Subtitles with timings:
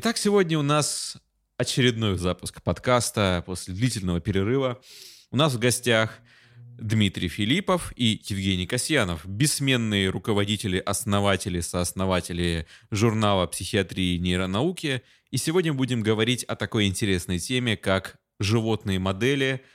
[0.00, 1.16] Итак, сегодня у нас
[1.56, 4.80] очередной запуск подкаста после длительного перерыва.
[5.32, 6.20] У нас в гостях
[6.56, 15.02] Дмитрий Филиппов и Евгений Касьянов, бессменные руководители, основатели, сооснователи журнала психиатрии и нейронауки.
[15.32, 19.64] И сегодня будем говорить о такой интересной теме, как животные модели–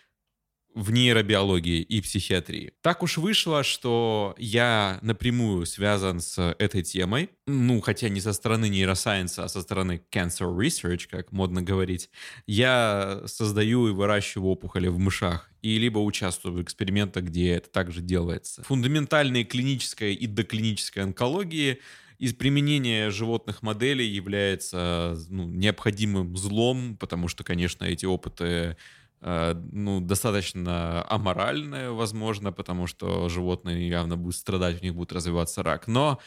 [0.76, 2.74] в нейробиологии и психиатрии.
[2.82, 8.70] Так уж вышло, что я напрямую связан с этой темой, ну, хотя не со стороны
[8.70, 12.10] нейросайенса, а со стороны cancer research, как модно говорить.
[12.48, 18.02] Я создаю и выращиваю опухоли в мышах и либо участвую в экспериментах, где это также
[18.02, 18.64] делается.
[18.64, 21.80] Фундаментальной клинической и доклинической онкологии
[22.20, 28.78] из применения животных моделей является ну, необходимым злом, потому что, конечно, эти опыты
[29.24, 35.88] ну, достаточно аморальное, возможно, потому что животные явно будут страдать, у них будет развиваться рак.
[35.88, 36.20] Но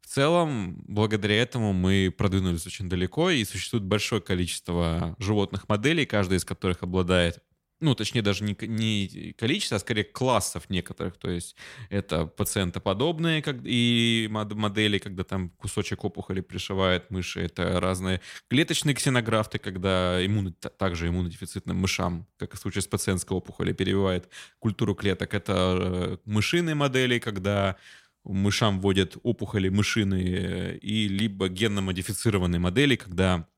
[0.00, 6.38] в целом, благодаря этому мы продвинулись очень далеко, и существует большое количество животных моделей, каждая
[6.38, 7.42] из которых обладает
[7.80, 11.16] ну, точнее, даже не, не количество, а скорее классов некоторых.
[11.16, 11.56] То есть
[11.90, 17.40] это пациентоподобные как, и модели, когда там кусочек опухоли пришивает мыши.
[17.40, 23.74] Это разные клеточные ксенографты, когда иммун, также иммунодефицитным мышам, как в случае с пациентской опухолью,
[23.74, 24.28] перебивает
[24.60, 25.34] культуру клеток.
[25.34, 27.76] Это э, мышиные модели, когда
[28.24, 33.53] мышам вводят опухоли мышиные и либо генно-модифицированные модели, когда Э,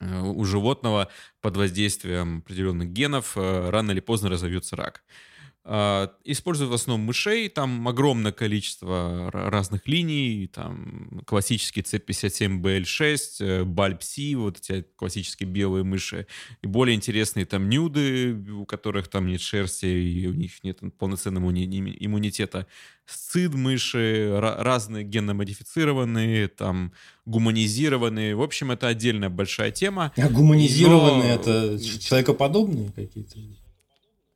[0.00, 5.04] у животного под воздействием определенных генов э, рано или поздно разовьется рак.
[5.68, 14.58] А, используют в основном мышей, там огромное количество разных линий, там классический C57BL6, BALP-C, вот
[14.58, 16.28] эти классические белые мыши,
[16.62, 21.50] и более интересные там нюды, у которых там нет шерсти, и у них нет полноценного
[21.50, 22.68] иммунитета,
[23.04, 26.92] сцид мыши, разные генно-модифицированные, там
[27.24, 30.12] гуманизированные, в общем, это отдельная большая тема.
[30.16, 31.40] А гуманизированные но...
[31.40, 33.40] это человекоподобные какие-то?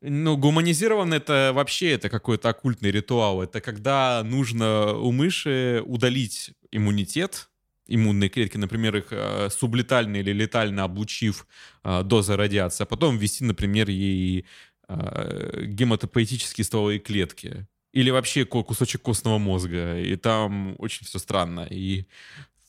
[0.02, 3.42] Ну, гуманизирован это вообще это какой-то оккультный ритуал.
[3.42, 7.50] Это когда нужно у мыши удалить иммунитет,
[7.86, 11.46] иммунные клетки, например, их э, сублетально или летально облучив
[11.84, 14.46] э, дозой радиации, а потом ввести, например, ей
[14.88, 17.66] э, гематопоэтические стволовые клетки.
[17.92, 19.98] Или вообще кусочек костного мозга.
[19.98, 21.66] И там очень все странно.
[21.68, 22.06] И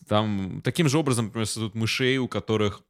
[0.07, 2.81] там таким же образом, например, создают мышей, у которых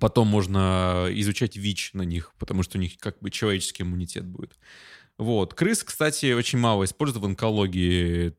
[0.00, 4.58] Потом можно изучать ВИЧ на них, потому что у них как бы человеческий иммунитет будет.
[5.16, 5.54] Вот.
[5.54, 8.36] Крыс, кстати, очень мало используют в онкологии.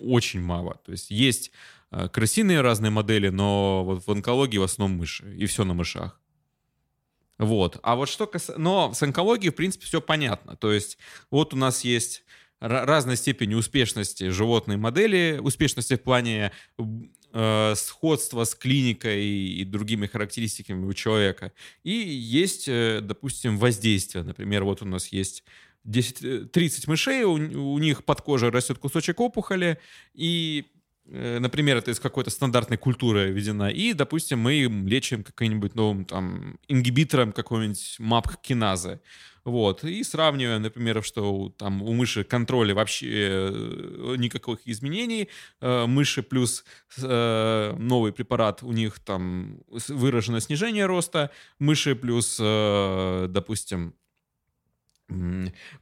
[0.00, 0.80] Очень мало.
[0.84, 1.50] То есть есть
[1.90, 5.36] э, крысиные разные модели, но вот в онкологии в основном мыши.
[5.36, 6.20] И все на мышах.
[7.38, 7.78] Вот.
[7.82, 8.60] А вот что касается...
[8.60, 10.56] Но с онкологией, в принципе, все понятно.
[10.56, 10.98] То есть
[11.30, 12.24] вот у нас есть
[12.60, 16.52] разной степени успешности животной модели, успешности в плане
[17.34, 21.52] э, сходства с клиникой и другими характеристиками у человека.
[21.82, 24.24] И есть, э, допустим, воздействие.
[24.24, 25.44] Например, вот у нас есть
[25.84, 27.32] 10, 30 э, мышей, у,
[27.74, 29.78] у них под кожей растет кусочек опухоли,
[30.14, 30.66] и
[31.06, 36.58] э, например, это из какой-то стандартной культуры введена, и, допустим, мы лечим каким-нибудь новым там
[36.68, 39.00] ингибитором какой-нибудь мапк-киназы.
[39.44, 39.84] Вот.
[39.84, 45.28] И сравнивая, например, что там у мыши контроля вообще э, никаких изменений,
[45.60, 46.64] э, мыши плюс
[46.96, 53.94] э, новый препарат, у них там выражено снижение роста, мыши плюс, допустим,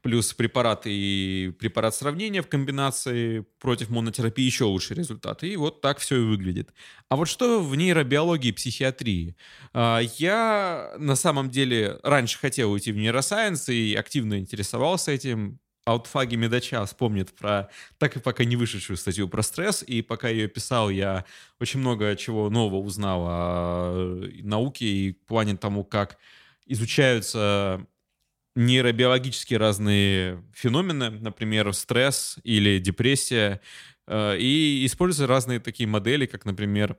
[0.03, 5.43] плюс препарат и препарат сравнения в комбинации против монотерапии еще лучший результат.
[5.45, 6.73] И вот так все и выглядит.
[7.09, 9.37] А вот что в нейробиологии и психиатрии?
[9.73, 15.59] А, я на самом деле раньше хотел уйти в нейросайенс и активно интересовался этим.
[15.85, 17.69] Аутфаги Медача вспомнит про
[17.99, 21.25] так и пока не вышедшую статью про стресс, и пока ее писал, я
[21.61, 26.19] очень много чего нового узнал о науке и плане тому, как
[26.67, 27.85] изучаются
[28.55, 33.61] нейробиологические разные феномены, например, стресс или депрессия,
[34.07, 36.97] э, и используя разные такие модели, как, например,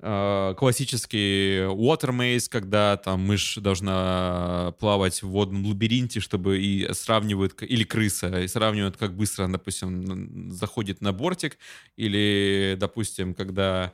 [0.00, 7.62] э, классический water maze, когда там мышь должна плавать в водном лабиринте, чтобы и сравнивают,
[7.62, 11.58] или крыса, и сравнивают, как быстро, допустим, заходит на бортик,
[11.96, 13.92] или, допустим, когда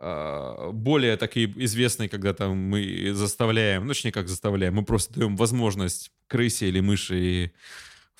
[0.00, 6.10] более такие известные, когда там мы заставляем, ну, точнее, как заставляем, мы просто даем возможность
[6.26, 7.52] крысе или мыши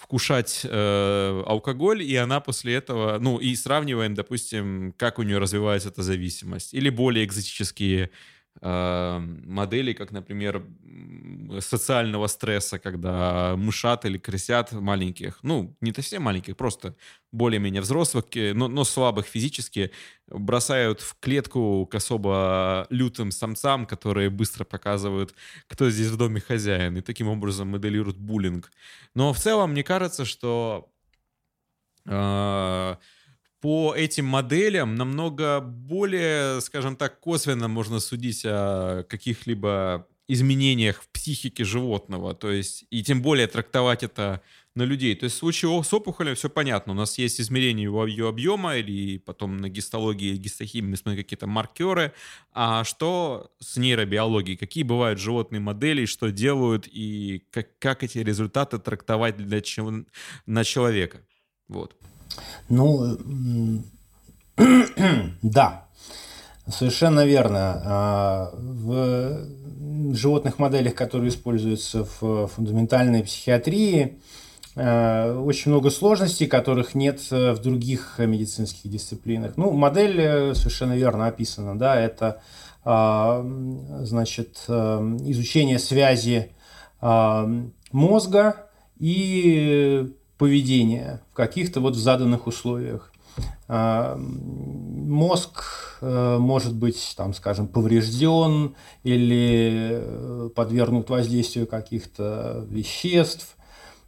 [0.01, 5.91] вкушать э, алкоголь, и она после этого, ну, и сравниваем, допустим, как у нее развивается
[5.91, 6.73] эта зависимость.
[6.73, 8.11] Или более экзотические
[8.61, 10.65] э, модели, как, например,
[11.61, 16.95] социального стресса, когда мышат или крысят маленьких, ну, не совсем маленьких, просто
[17.33, 19.91] более-менее взрослых, но, но слабых физически,
[20.29, 25.35] бросают в клетку к особо лютым самцам, которые быстро показывают,
[25.67, 28.71] кто здесь в доме хозяин, и таким образом моделируют буллинг.
[29.15, 30.91] Но в целом, мне кажется, что
[32.07, 32.97] э,
[33.61, 41.65] по этим моделям намного более, скажем так, косвенно можно судить о каких-либо изменениях в психике
[41.65, 44.41] животного, то есть, и тем более трактовать это
[44.77, 45.17] на людей.
[45.17, 46.93] То есть в случае с опухолью все понятно.
[46.93, 52.13] У нас есть измерение его, ее объема, или потом на гистологии, гистохимии смотрим какие-то маркеры.
[52.53, 54.57] А что с нейробиологией?
[54.57, 59.61] Какие бывают животные модели, что делают, и как, как эти результаты трактовать для,
[60.47, 61.27] на человека?
[61.67, 61.97] Вот.
[62.69, 63.19] Ну,
[65.43, 65.85] да,
[66.69, 67.83] совершенно верно.
[67.85, 74.21] А, в животных моделях, которые используются в фундаментальной психиатрии,
[74.77, 79.57] а, очень много сложностей, которых нет в других медицинских дисциплинах.
[79.57, 82.43] Ну, модель э, совершенно верно описана, да, это
[82.85, 83.45] а,
[84.03, 84.73] значит, э,
[85.27, 86.53] изучение связи
[87.93, 88.67] мозга
[88.99, 93.13] и поведения в каких-то вот заданных условиях.
[93.69, 103.55] А, мозг э, может быть, там, скажем, поврежден или э, подвергнут воздействию каких-то веществ.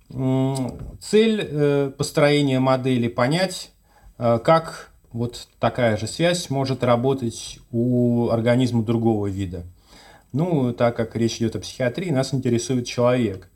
[0.09, 3.71] Цель э, построения модели понять,
[4.17, 9.65] как вот такая же связь может работать у организма другого вида.
[10.33, 13.52] Ну, так как речь идет о психиатрии, нас интересует человек.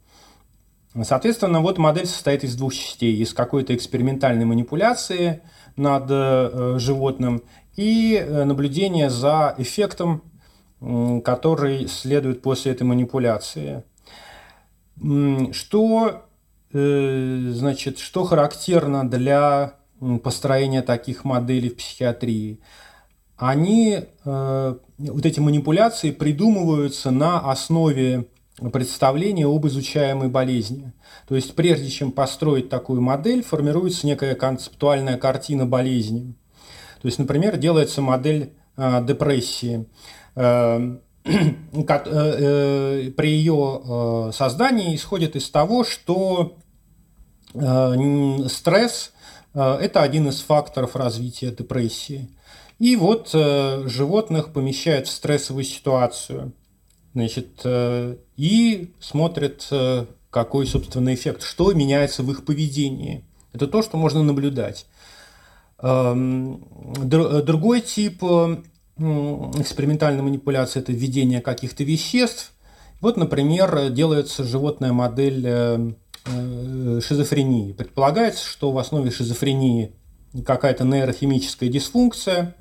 [1.02, 3.16] Соответственно, вот модель состоит из двух частей.
[3.16, 5.42] Из какой-то экспериментальной манипуляции
[5.76, 7.42] над э, животным
[7.76, 10.22] и э, наблюдения за эффектом,
[11.24, 13.82] который следует после этой манипуляции.
[15.52, 16.26] Что,
[16.72, 19.74] э, значит, что характерно для
[20.22, 22.60] построения таких моделей в психиатрии?
[23.38, 28.28] Они, вот эти манипуляции придумываются на основе
[28.72, 30.92] представление об изучаемой болезни.
[31.28, 36.34] То есть прежде чем построить такую модель, формируется некая концептуальная картина болезни.
[37.02, 39.86] То есть, например, делается модель э, депрессии.
[40.34, 41.34] Э, э,
[41.76, 46.56] э, при ее э, создании исходит из того, что
[48.48, 49.12] стресс
[49.54, 52.28] это один из факторов развития депрессии.
[52.78, 56.52] И вот животных помещают в стрессовую ситуацию–
[57.16, 63.24] Значит, э, и смотрят, э, какой, собственно, эффект, что меняется в их поведении.
[63.54, 64.84] Это то, что можно наблюдать.
[65.78, 66.62] Эм,
[67.00, 68.58] другой тип э,
[68.98, 72.52] экспериментальной манипуляции– это введение каких-то веществ.
[73.00, 75.96] Вот, например, делается животная модель
[77.00, 77.72] шизофрении.
[77.72, 79.94] Предполагается, что в основе шизофрении
[80.44, 82.54] какая-то нейрохимическая дисфункция,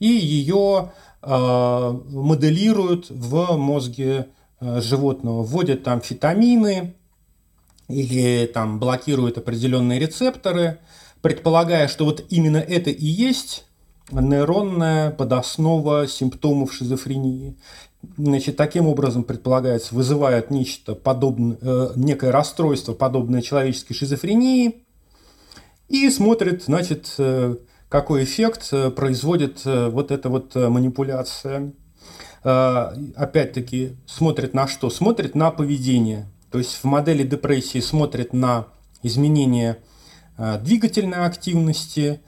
[0.00, 4.28] и ее Э, моделируют в мозге
[4.60, 6.94] э, животного, вводят там фитамины
[7.88, 10.78] или там блокируют определенные рецепторы,
[11.22, 13.66] предполагая, что вот именно это и есть
[14.12, 17.56] нейронная подоснова симптомов шизофрении.
[18.16, 24.84] Значит, таким образом предполагается, вызывает нечто подобное, э, некое расстройство, подобное человеческой шизофрении,
[25.88, 27.14] и смотрит, значит,
[27.88, 31.72] какой эффект э, производит э, вот эта вот э, манипуляция.
[32.42, 34.88] Опять-таки, смотрит на что?
[34.88, 36.30] Смотрит на поведение.
[36.52, 38.68] То есть в модели депрессии смотрит на
[39.02, 39.78] изменение
[40.38, 42.20] двигательной активности,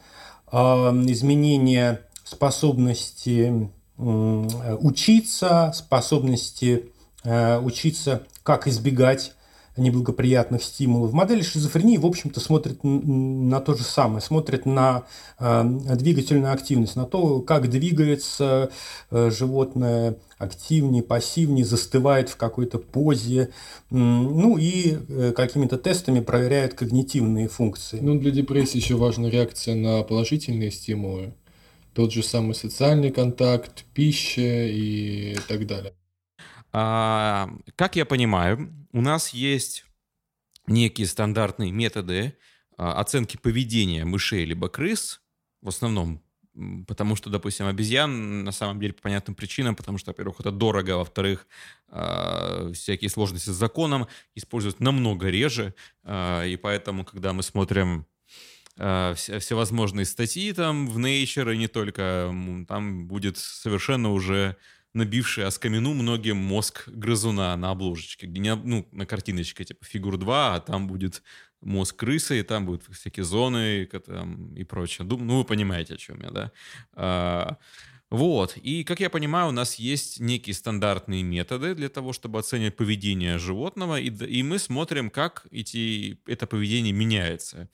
[0.51, 6.87] изменение способности учиться, способности
[7.23, 9.35] учиться, как избегать
[9.79, 11.13] неблагоприятных стимулов.
[11.13, 15.05] Модель шизофрении, в общем-то, смотрит на то же самое, смотрит на
[15.39, 15.65] э,
[15.97, 18.71] двигательную активность, на то, как двигается
[19.11, 23.51] э, животное активнее, пассивнее, застывает в какой-то позе,
[23.91, 27.99] ну и э, какими-то тестами проверяет когнитивные функции.
[28.01, 31.35] Ну, для депрессии еще важна реакция на положительные стимулы.
[31.95, 35.93] Тот же самый социальный контакт, пища и так далее.
[36.73, 39.85] А, как я понимаю, у нас есть
[40.67, 42.37] некие стандартные методы
[42.77, 45.21] а, оценки поведения мышей либо крыс,
[45.61, 46.23] в основном
[46.89, 50.97] потому что, допустим, обезьян на самом деле по понятным причинам, потому что, во-первых, это дорого,
[50.97, 51.47] во-вторых,
[51.89, 55.73] э, всякие сложности с законом используют намного реже,
[56.05, 58.07] и поэтому, когда мы смотрим
[58.77, 62.35] э, все, всевозможные статьи там в Nature и не только,
[62.67, 64.57] там будет совершенно уже
[64.99, 70.55] набивший оскамину многим мозг грызуна на обложечке, где не, ну, на картиночке типа фигур 2,
[70.55, 71.23] а там будет
[71.61, 75.07] мозг крысы, и там будут всякие зоны там, и прочее.
[75.07, 76.53] Думаю, ну, вы понимаете, о чем я, да?
[76.95, 77.57] А,
[78.11, 78.57] вот.
[78.57, 83.39] И, как я понимаю, у нас есть некие стандартные методы для того, чтобы оценивать поведение
[83.39, 87.69] животного, и, и мы смотрим, как эти, это поведение меняется.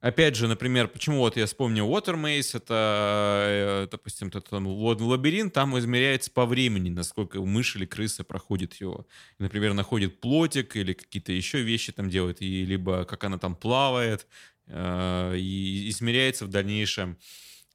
[0.00, 3.44] Опять же, например, почему вот я вспомнил Watermaze, это,
[3.84, 9.06] э, допустим, этот там, лабиринт, там измеряется по времени, насколько мышь или крыса проходит его.
[9.38, 14.26] Например, находит плотик или какие-то еще вещи там делает, и либо как она там плавает,
[14.68, 17.18] э, и измеряется в дальнейшем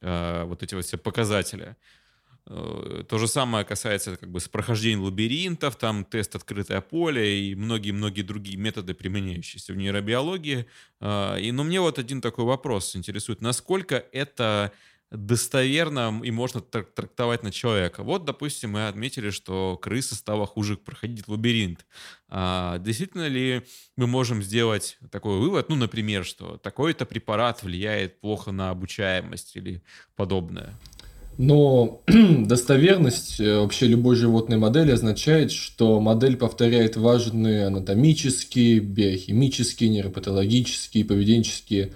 [0.00, 1.76] э, вот эти вот все показатели.
[2.48, 7.54] Э, то же самое касается как бы с прохождением лабиринтов, там тест открытое поле и
[7.54, 10.66] многие-многие другие методы, применяющиеся в нейробиологии.
[11.00, 13.40] А, и, но мне вот один такой вопрос интересует.
[13.40, 14.72] Насколько это
[15.10, 18.02] достоверно и можно трактовать на человека.
[18.02, 21.86] Вот, допустим, мы отметили, что крыса стала хуже проходить лабиринт.
[22.28, 23.62] А действительно ли
[23.96, 29.80] мы можем сделать такой вывод, ну, например, что такой-то препарат влияет плохо на обучаемость или
[30.16, 30.76] подобное?
[31.38, 41.04] Но достоверность э, вообще любой животной модели означает, что модель повторяет важные анатомические, биохимические, нейропатологические,
[41.04, 41.92] поведенческие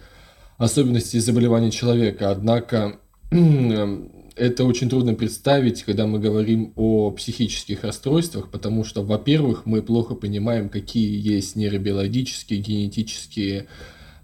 [0.59, 2.31] особенности заболевания человека.
[2.31, 2.99] Однако
[3.31, 10.15] это очень трудно представить, когда мы говорим о психических расстройствах, потому что, во-первых, мы плохо
[10.15, 13.69] понимаем, какие есть нейробиологические, генетические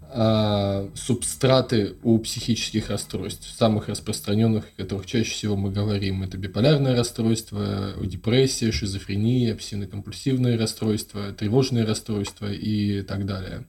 [0.09, 6.23] а, субстраты у психических расстройств, самых распространенных, о которых чаще всего мы говорим.
[6.23, 13.65] Это биполярное расстройство, депрессия, шизофрения, обсессивно-компульсивные расстройства, тревожные расстройства и так далее.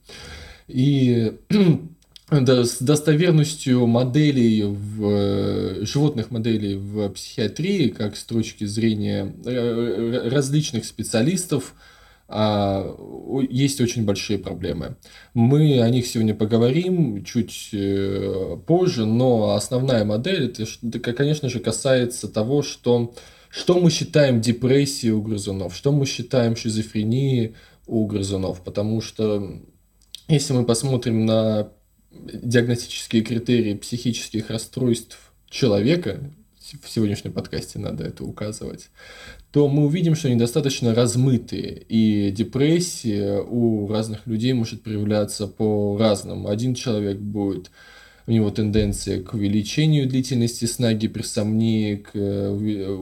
[0.67, 1.33] И
[2.31, 11.73] с достоверностью моделей в животных моделей в психиатрии, как с точки зрения э, различных специалистов,
[12.31, 14.97] есть очень большие проблемы.
[15.33, 22.27] Мы о них сегодня поговорим чуть э, позже, но основная модель, это, конечно же, касается
[22.27, 23.15] того, что,
[23.49, 27.55] что мы считаем депрессией у грызунов, что мы считаем шизофренией
[27.87, 29.59] у грызунов, потому что
[30.27, 31.71] если мы посмотрим на
[32.11, 35.17] диагностические критерии психических расстройств
[35.49, 36.19] человека,
[36.81, 38.89] в сегодняшнем подкасте надо это указывать,
[39.51, 46.49] то мы увидим, что они достаточно размытые, и депрессия у разных людей может проявляться по-разному.
[46.49, 47.71] Один человек будет
[48.27, 52.49] у него тенденция к увеличению длительности сна, гиперсомнии, к э,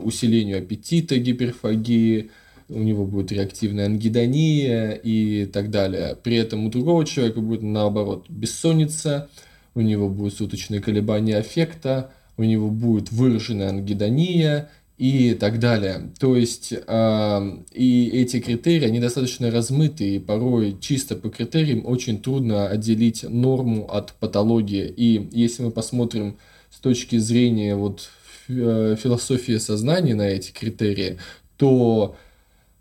[0.01, 2.31] усилению аппетита, гиперфагии,
[2.69, 6.17] у него будет реактивная ангидония и так далее.
[6.21, 9.29] При этом у другого человека будет наоборот бессонница,
[9.75, 16.11] у него будут суточные колебания аффекта, у него будет выраженная ангидония и так далее.
[16.19, 22.19] То есть э, и эти критерии, они достаточно размытые, и порой чисто по критериям очень
[22.19, 24.91] трудно отделить норму от патологии.
[24.95, 26.37] И если мы посмотрим
[26.71, 28.09] с точки зрения вот
[28.49, 31.19] э, философии сознания на эти критерии,
[31.57, 32.15] то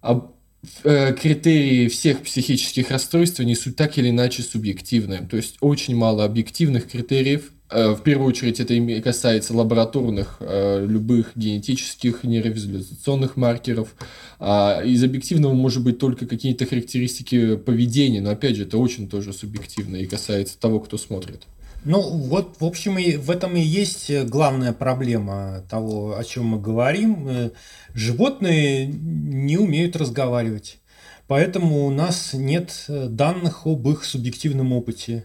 [0.03, 5.21] э, критерии всех психических расстройств несут так или иначе субъективные.
[5.21, 12.23] То есть очень мало объективных критериев, в первую очередь это касается лабораторных, э, любых генетических
[12.23, 13.94] нейровизуализационных маркеров.
[14.38, 19.32] А из объективного может быть только какие-то характеристики поведения, но опять же это очень тоже
[19.32, 21.42] субъективно и касается того, кто смотрит.
[21.85, 26.61] Ну вот, в общем, и в этом и есть главная проблема того, о чем мы
[26.61, 27.28] говорим.
[27.28, 27.50] Э,
[27.94, 30.78] животные не умеют разговаривать.
[31.26, 35.25] Поэтому у нас нет данных об их субъективном опыте.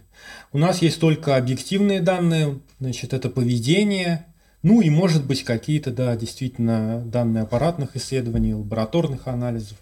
[0.52, 4.26] У нас есть только объективные данные, значит, это поведение,
[4.62, 9.78] ну и, может быть, какие-то, да, действительно, данные аппаратных исследований, лабораторных анализов.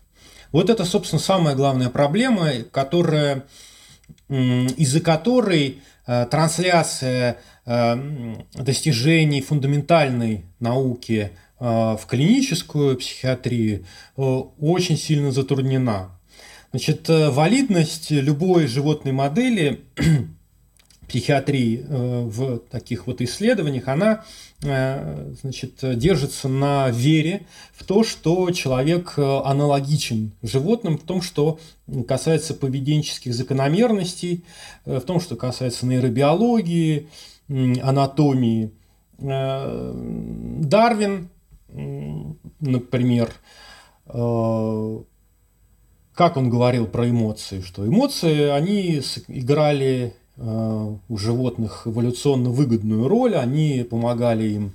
[0.53, 3.45] Вот это, собственно, самая главная проблема, которая,
[4.29, 13.85] из-за которой э, трансляция э, достижений фундаментальной науки э, в клиническую психиатрию
[14.17, 16.20] очень сильно затруднена.
[16.71, 19.81] Значит, валидность любой животной модели
[21.11, 24.25] психиатрии э, в таких вот исследованиях, она
[24.63, 31.59] э, значит, держится на вере в то, что человек э, аналогичен животным, в том, что
[32.07, 34.45] касается поведенческих закономерностей,
[34.85, 37.09] в том, что касается нейробиологии,
[37.49, 38.71] анатомии.
[39.19, 41.31] Дарвин,
[42.61, 43.33] например,
[46.15, 53.37] как он говорил про эмоции, что эмоции, они играли Э, у животных эволюционно выгодную роль,
[53.37, 54.73] они помогали им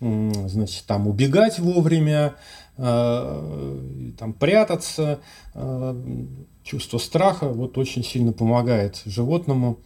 [0.00, 2.34] значит, там убегать вовремя,
[2.76, 5.20] там прятаться.
[6.62, 9.78] Чувство страха вот очень сильно помогает животному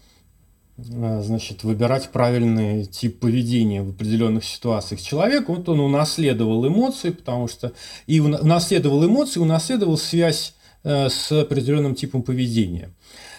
[0.76, 5.00] значит, выбирать правильный тип поведения в определенных ситуациях.
[5.00, 7.72] Человек, вот он унаследовал эмоции, потому что
[8.06, 10.54] и унаследовал эмоции, унаследовал связь
[10.85, 12.91] с определенным типом поведения.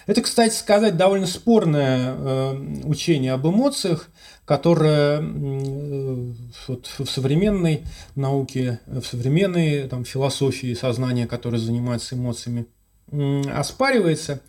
[0.06, 4.08] Это, кстати сказать, довольно спорное э, учение об эмоциях,
[4.44, 6.32] которое э,
[6.68, 7.82] вот в современной
[8.14, 12.66] науке, в современной там, философии сознания, которая занимается эмоциями,
[13.10, 14.40] э, оспаривается.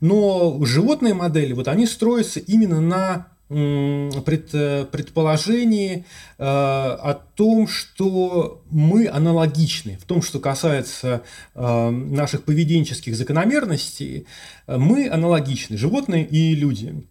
[0.00, 4.50] Но животные модели, вот они строятся именно на пред,
[4.90, 6.04] предположении
[6.38, 9.98] э, о том, что мы аналогичны.
[10.00, 11.22] В том, что касается
[11.54, 14.26] э, наших поведенческих закономерностей,
[14.66, 17.02] мы аналогичны, животные и люди.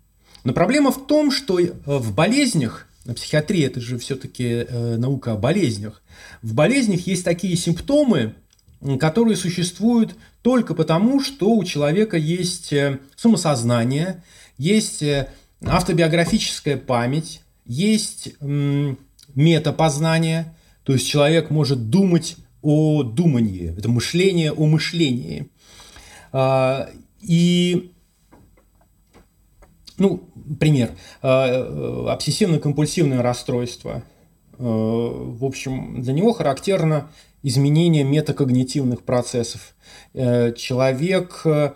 [0.44, 6.01] Но проблема в том, что в болезнях, психиатрия это же все-таки э, наука о болезнях,
[6.41, 8.36] в болезнях есть такие симптомы,
[9.00, 14.24] которые существуют только потому, что у человека есть э, самосознание,
[14.58, 15.29] есть э,
[15.65, 18.33] автобиографическая память, есть
[19.35, 25.49] метапознание, то есть человек может думать о думании, это мышление о мышлении.
[26.31, 26.89] А,
[27.21, 27.91] и,
[29.97, 34.03] ну, пример, а, обсессивно-компульсивное расстройство.
[34.57, 37.09] А, в общем, для него характерно
[37.43, 39.75] изменение метакогнитивных процессов.
[40.13, 41.73] Э, человек Э,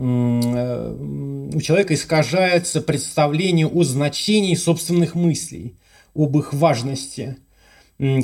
[0.00, 5.76] у человека искажается представление о значении собственных мыслей,
[6.14, 7.36] об их важности.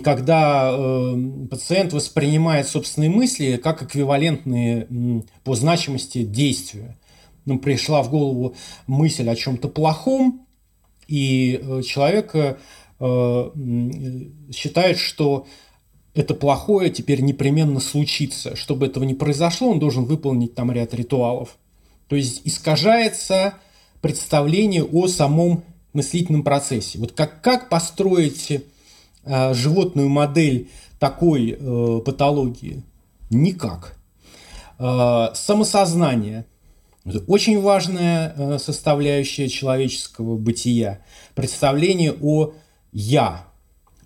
[0.02, 1.16] Когда э,
[1.50, 4.88] пациент воспринимает собственные мысли как эквивалентные
[5.44, 6.96] по значимости действия.
[7.44, 10.46] Ну, пришла в голову мысль о чем-то плохом,
[11.06, 12.34] и э, человек
[12.98, 15.46] считает, что
[16.14, 18.56] это плохое теперь непременно случится.
[18.56, 21.58] Чтобы этого не произошло, он должен выполнить там ряд ритуалов.
[22.08, 23.54] То есть искажается
[24.00, 26.98] представление о самом мыслительном процессе.
[26.98, 28.62] Вот как, как построить
[29.24, 32.84] э, животную модель такой э, патологии?
[33.30, 33.96] Никак.
[34.78, 36.46] Э, самосознание–
[37.04, 41.00] это очень важная э, составляющая человеческого бытия.
[41.34, 42.52] Представление о
[42.92, 43.46] «я»,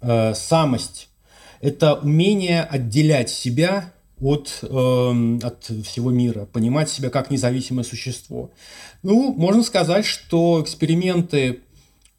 [0.01, 1.09] э, самость–
[1.61, 8.51] это умение отделять себя от, э, от всего мира, понимать себя как независимое существо.
[9.03, 11.61] Ну, можно сказать, что эксперименты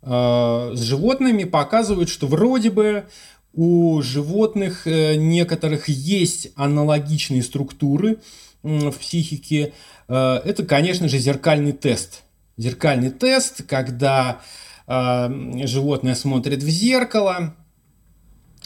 [0.01, 3.05] э, с животными показывают, что вроде бы
[3.53, 8.17] у животных э, некоторых есть аналогичные структуры
[8.63, 9.73] э, в психике.
[10.07, 12.23] Э, это, конечно же, зеркальный тест.
[12.57, 14.41] Зеркальный тест, когда
[14.87, 15.29] э,
[15.67, 17.55] животное смотрит в зеркало,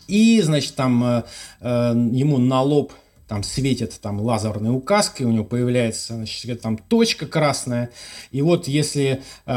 [0.08, 1.24] и, значит, там э,
[1.62, 2.94] э, ему на лоб
[3.28, 7.90] там светит там лазерной указкой, у него появляется значит, там точка красная.
[8.32, 9.52] И вот если э,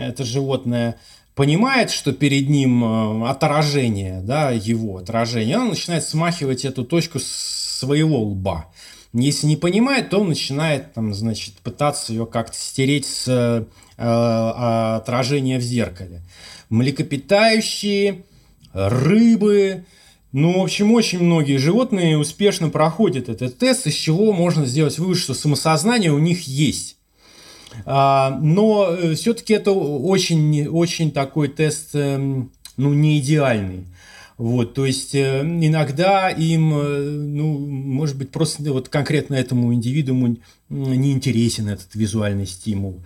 [0.00, 0.98] это животное
[1.34, 7.78] понимает, что перед ним э, отражение, да, его отражение, он начинает смахивать эту точку с
[7.80, 8.72] своего лба.
[9.12, 13.64] Если не понимает, то он начинает там, значит, пытаться ее как-то стереть с э,
[13.98, 16.22] отражения в зеркале.
[16.70, 18.24] Млекопитающие,
[18.72, 19.84] рыбы,
[20.32, 25.18] ну, в общем, очень многие животные успешно проходят этот тест, из чего можно сделать вывод,
[25.18, 26.96] что самосознание у них есть.
[27.84, 33.84] А, но э, все-таки это очень, очень такой тест, эм, ну, не идеальный.
[34.38, 40.38] Вот, то есть э, иногда им, э, ну, может быть, просто вот конкретно этому индивидууму
[40.68, 43.02] не интересен этот визуальный стимул.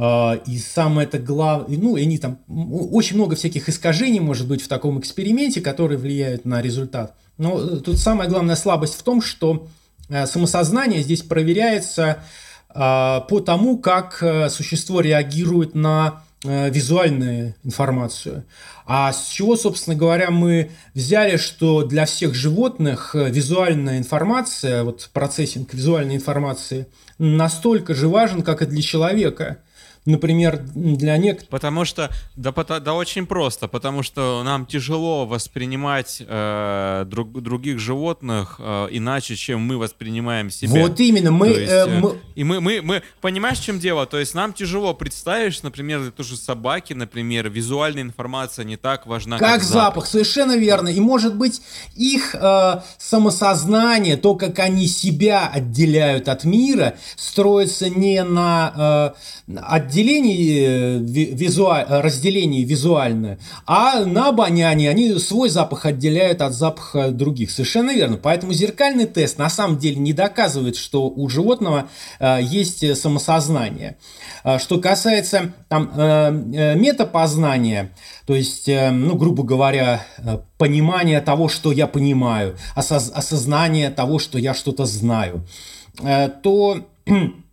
[0.00, 4.68] А, и самое это главное, ну, они там, очень много всяких искажений может быть в
[4.68, 7.16] таком эксперименте, которые влияют на результат.
[7.36, 9.66] Но э, тут самая главная слабость в том, что
[10.08, 12.22] э, самосознание здесь проверяется
[12.68, 18.44] а, по тому, как э, существо реагирует на визуальную информацию.
[18.86, 25.74] А с чего, собственно говоря, мы взяли, что для всех животных визуальная информация, вот процессинг
[25.74, 26.86] визуальной информации
[27.18, 29.58] настолько же важен, как и для человека–
[30.08, 31.50] например, для некоторых...
[31.50, 38.56] Потому что, да, да очень просто, потому что нам тяжело воспринимать э, друг, других животных
[38.58, 40.80] э, иначе, чем мы воспринимаем себя.
[40.80, 41.48] Вот именно, мы...
[41.48, 42.18] Есть, э, мы...
[42.34, 44.06] И мы, мы, мы, понимаешь, в чем дело?
[44.06, 49.38] То есть нам тяжело представить, например, той же собаки, например, визуальная информация не так важна,
[49.38, 49.84] как, как запах.
[49.84, 50.06] запах.
[50.06, 50.88] Совершенно верно.
[50.88, 51.60] И может быть
[51.94, 59.14] их э, самосознание, то, как они себя отделяют от мира, строится не на
[59.46, 59.52] э,
[59.98, 67.50] разделении, визуаль, разделении визуальное, а на обонянии они свой запах отделяют от запаха других.
[67.50, 68.16] Совершенно верно.
[68.16, 71.88] Поэтому зеркальный тест на самом деле не доказывает, что у животного
[72.40, 73.96] есть самосознание.
[74.58, 75.90] Что касается там,
[76.46, 77.90] метапознания,
[78.26, 80.04] то есть, ну, грубо говоря,
[80.58, 85.44] понимания того, что я понимаю, осознание того, что я что-то знаю,
[86.42, 86.86] то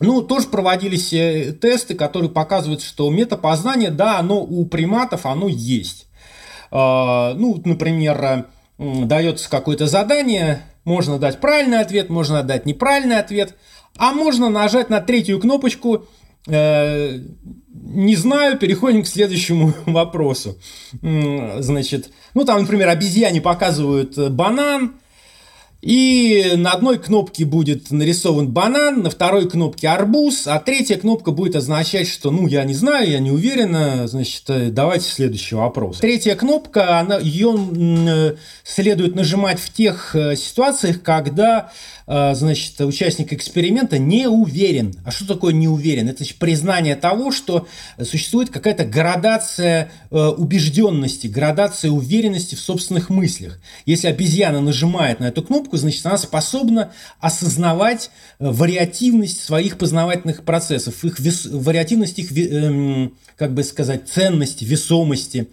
[0.00, 6.06] ну, тоже проводились э, тесты, которые показывают, что метапознание, да, оно у приматов, оно есть.
[6.70, 8.46] А, ну, например,
[8.78, 13.54] дается какое-то задание, можно дать правильный ответ, можно дать неправильный ответ,
[13.96, 16.06] а можно нажать на третью кнопочку
[16.46, 17.20] э,
[17.86, 20.58] не знаю, переходим к следующему вопросу.
[21.02, 24.96] Значит, ну там, например, обезьяне показывают э, банан,
[25.82, 31.54] и на одной кнопке будет нарисован банан, на второй кнопке арбуз, а третья кнопка будет
[31.54, 35.98] означать, что, ну, я не знаю, я не уверена, значит, э, давайте следующий вопрос.
[35.98, 41.70] Третья кнопка, она, ее э, следует нажимать в тех э, ситуациях, когда
[42.08, 44.94] значит, участник эксперимента не уверен.
[45.04, 46.08] А что такое не уверен?
[46.08, 47.66] Это признание того, что
[48.00, 53.58] существует какая-то градация убежденности, градация уверенности в собственных мыслях.
[53.86, 61.04] Если обезьяна нажимает на эту кнопку, значит, она способна осознавать э, вариативность своих познавательных процессов,
[61.04, 65.48] их вес, вариативность их, эм, как бы сказать, ценности, весомости.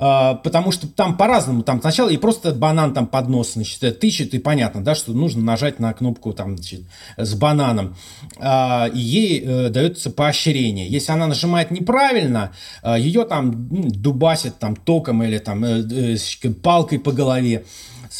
[0.00, 4.32] А, потому что там по-разному, там сначала и просто банан там под нос, значит, тычет,
[4.32, 6.82] и понятно, да, что нужно нажать на кнопку там, значит,
[7.16, 7.96] с бананом,
[8.38, 10.86] а, и ей э, дается поощрение.
[10.86, 12.52] Если она нажимает неправильно,
[12.96, 17.64] ее там дубасит там током или там э, э, палкой по голове.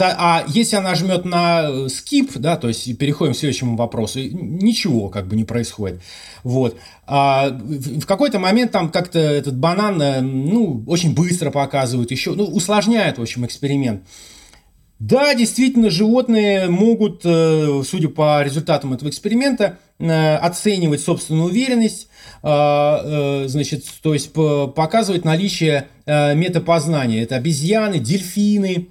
[0.01, 5.27] А если она жмет на skip, да, то есть переходим к следующему вопросу, ничего как
[5.27, 6.01] бы не происходит.
[6.45, 6.77] Вот.
[7.07, 12.45] А в какой-то момент там как-то этот банан, э, ну, очень быстро показывают еще, ну,
[12.45, 14.03] усложняют, в общем, эксперимент.
[14.99, 22.09] Да, действительно, животные могут, э, судя по результатам этого эксперимента, э, оценивать собственную уверенность,
[22.43, 27.25] а, значит, то есть показывать наличие метапознания.
[27.25, 28.89] Это обезьяны, дельфины,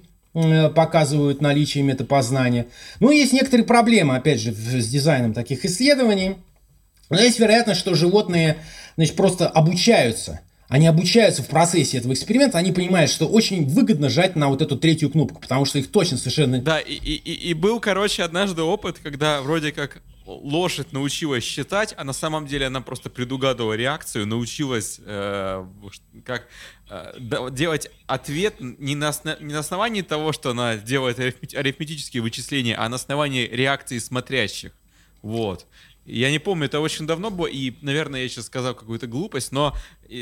[0.74, 2.66] показывают наличие метапознания.
[3.00, 6.36] Но есть некоторые проблемы, опять же, с дизайном таких исследований.
[7.10, 8.58] Но есть вероятность, что животные
[8.96, 10.40] значит, просто обучаются.
[10.68, 14.76] Они обучаются в процессе этого эксперимента, они понимают, что очень выгодно жать на вот эту
[14.76, 16.60] третью кнопку, потому что их точно совершенно...
[16.60, 22.04] Да, и, и, и был, короче, однажды опыт, когда вроде как лошадь научилась считать, а
[22.04, 25.66] на самом деле она просто предугадывала реакцию, научилась э,
[26.24, 26.48] как
[26.90, 32.88] э, делать ответ не на, не на основании того, что она делает арифметические вычисления, а
[32.88, 34.72] на основании реакции смотрящих.
[35.22, 35.66] Вот.
[36.04, 39.74] Я не помню, это очень давно было, и, наверное, я сейчас сказал какую-то глупость, но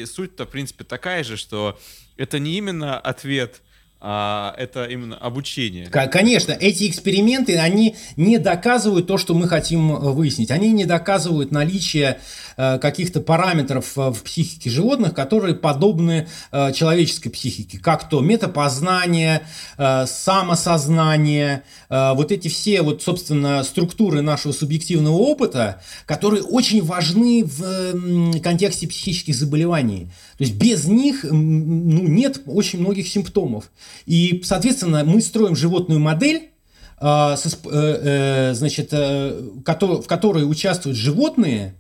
[0.04, 1.78] суть-то, в принципе, такая же, что
[2.16, 3.62] это не именно ответ
[3.98, 5.86] а это именно обучение.
[5.86, 10.50] Конечно, эти эксперименты, они не доказывают то, что мы хотим э, выяснить.
[10.50, 12.20] Они не доказывают наличие
[12.58, 16.28] э, каких-то параметров э, в психике животных, которые подобны
[16.74, 19.42] человеческой психике, как то метапознание,
[19.76, 28.88] самосознание, вот эти все, вот, собственно, структуры нашего субъективного опыта, которые очень важны в контексте
[28.88, 30.08] психических заболеваний.
[30.38, 33.70] То есть без них ну, нет очень многих симптомов.
[34.06, 36.50] И, соответственно, мы строим животную модель,
[36.98, 41.74] а, э, э, значит, э, в которой участвуют животные,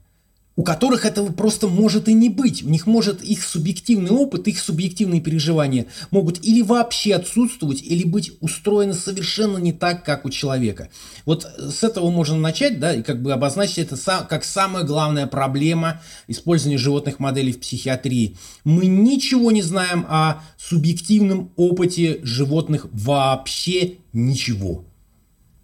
[0.56, 2.62] у которых этого просто может и не быть.
[2.62, 8.32] У них может их субъективный опыт, их субъективные переживания могут или вообще отсутствовать, или быть
[8.40, 10.88] устроены совершенно не так, как у человека.
[11.26, 13.96] Вот с этого можно начать, да, и как бы обозначить это
[14.28, 18.36] как самая главная проблема использования животных моделей в психиатрии.
[18.64, 24.85] Мы ничего не знаем о субъективном опыте животных вообще ничего.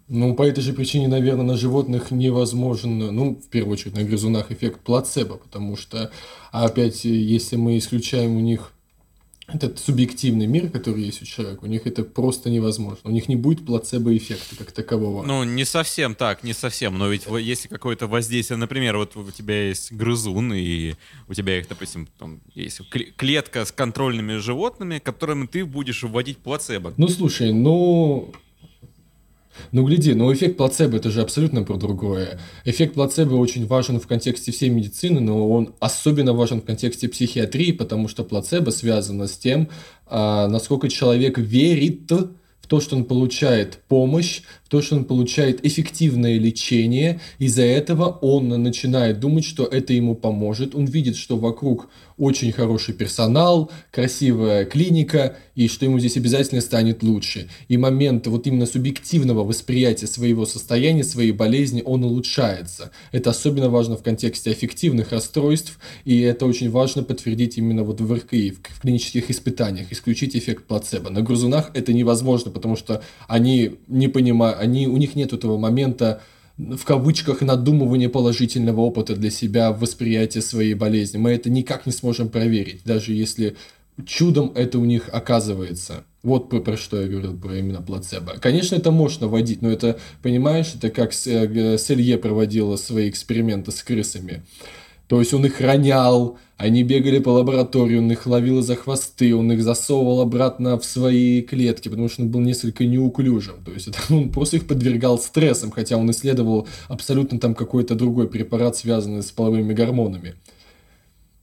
[0.09, 4.51] Ну, по этой же причине, наверное, на животных невозможен, ну, в первую очередь, на грызунах
[4.51, 6.11] эффект плацебо, потому что,
[6.51, 8.73] опять, если мы исключаем у них
[9.47, 13.01] этот субъективный мир, который есть у человека, у них это просто невозможно.
[13.03, 15.23] У них не будет плацебо-эффекта как такового.
[15.23, 16.97] Ну, не совсем так, не совсем.
[16.97, 20.93] Но ведь если какое-то воздействие, например, вот у тебя есть грызун, и
[21.27, 22.81] у тебя их, допустим, там есть
[23.17, 26.93] клетка с контрольными животными, которыми ты будешь вводить плацебо.
[26.95, 28.31] Ну, слушай, ну,
[29.71, 32.39] ну, гляди, но эффект плацебо– это же абсолютно про другое.
[32.65, 37.71] Эффект плацебо очень важен в контексте всей медицины, но он особенно важен в контексте психиатрии,
[37.71, 39.69] потому что плацебо связано с тем,
[40.07, 42.11] а, насколько человек верит
[42.63, 47.19] в то, что он получает помощь, в то, что он получает эффективное лечение.
[47.37, 50.73] Из-за этого он начинает думать, что это ему поможет.
[50.73, 57.03] Он видит, что вокруг очень хороший персонал, красивая клиника, и что ему здесь обязательно станет
[57.03, 57.49] лучше.
[57.67, 62.91] И момент вот именно субъективного восприятия своего состояния, своей болезни, он улучшается.
[63.11, 68.13] Это особенно важно в контексте аффективных расстройств, и это очень важно подтвердить именно вот в
[68.13, 71.09] РКИ, в клинических испытаниях, исключить эффект плацебо.
[71.09, 76.21] На грызунах это невозможно, потому что они не понимают, они, у них нет этого момента
[76.57, 81.17] в кавычках надумывания положительного опыта для себя в восприятии своей болезни.
[81.17, 83.55] Мы это никак не сможем проверить, даже если
[84.05, 86.03] чудом это у них оказывается.
[86.21, 88.35] Вот про, про что я говорил, про именно плацебо.
[88.39, 93.83] Конечно, это можно вводить, но это, понимаешь, это как э, Селье проводила свои эксперименты с
[93.83, 94.43] крысами.
[95.13, 99.51] То есть он их ронял, они бегали по лаборатории, он их ловил за хвосты, он
[99.51, 103.63] их засовывал обратно в свои клетки, потому что он был несколько неуклюжим.
[103.63, 108.27] То есть это, он просто их подвергал стрессам, хотя он исследовал абсолютно там какой-то другой
[108.27, 110.33] препарат, связанный с половыми гормонами.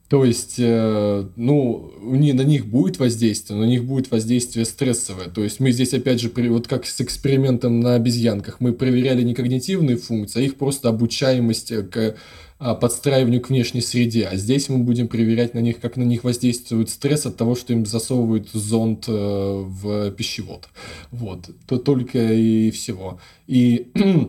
[0.08, 5.28] То есть, э, ну, не, на них будет воздействие, но на них будет воздействие стрессовое.
[5.28, 9.22] То есть, мы здесь, опять же, при, вот как с экспериментом на обезьянках, мы проверяли
[9.22, 12.16] не когнитивные функции, а их просто обучаемость к а,
[12.60, 14.26] подстраиванию к внешней среде.
[14.26, 17.72] А здесь мы будем проверять на них, как на них воздействует стресс от того, что
[17.72, 20.68] им засовывают зонд э, в пищевод.
[21.10, 21.50] Вот.
[21.66, 23.18] То только и всего.
[23.46, 23.90] И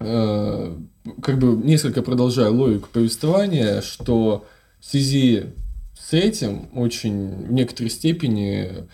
[0.00, 0.76] э,
[1.22, 4.44] как бы несколько продолжаю логику повествования, что
[4.80, 5.44] в связи
[5.94, 8.88] с этим очень в некоторой степени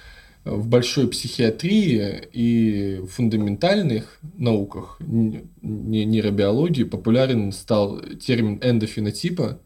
[0.47, 9.61] в большой психиатрии и фундаментальных науках, нейробиологии, популярен стал термин эндофенотипа,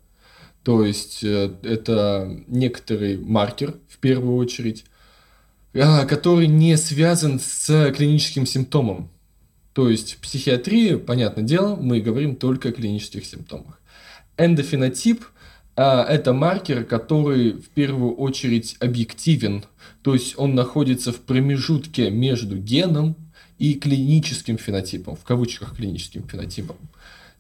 [0.63, 4.85] то есть э, это некоторый маркер, в первую очередь,
[5.75, 9.11] а, который не связан с клиническим симптомом.
[9.75, 13.81] То есть в психиатрии, понятное дело, мы говорим только о клинических симптомах.
[14.37, 15.25] Эндофенотип–
[15.83, 19.65] а, это маркер, который в первую очередь объективен,
[20.03, 23.17] то есть он находится в промежутке между геном
[23.59, 26.77] и клиническим фенотипом, в кавычках клиническим фенотипом.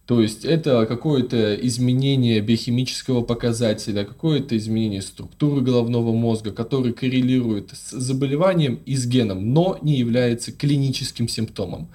[0.06, 7.92] То есть это какое-то изменение биохимического показателя, какое-то изменение структуры головного мозга, который коррелирует с
[7.92, 11.88] заболеванием и с геном, но не является клиническим симптомом.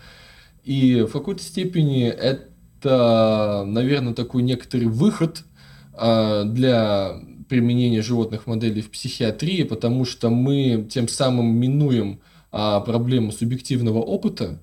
[0.64, 5.44] И в какой-то степени это, наверное, такой некоторый выход–
[5.98, 12.20] а, для применения животных моделей в психиатрии, потому что мы тем самым минуем
[12.52, 14.60] а, проблему субъективного опыта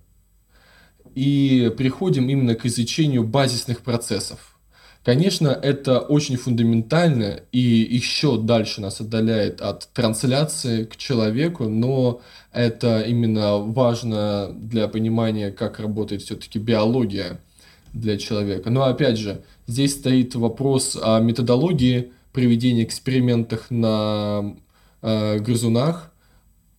[1.15, 4.53] и приходим именно к изучению базисных процессов.
[5.05, 12.21] Конечно, это очень фундаментально и еще дальше нас отдаляет от трансляции к человеку, но
[12.53, 17.41] это именно важно для понимания, как работает все-таки биология
[17.93, 18.71] для человека.
[18.71, 24.57] Но опять же, здесь стоит вопрос о методологии проведения экспериментов на
[25.03, 26.13] э, грызунах,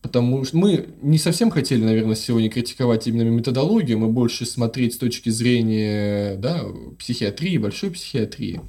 [0.01, 4.97] потому что мы не совсем хотели, наверное, сегодня критиковать именно методологию, мы больше смотреть с
[4.97, 6.63] точки зрения да,
[6.99, 8.61] психиатрии, большой психиатрии.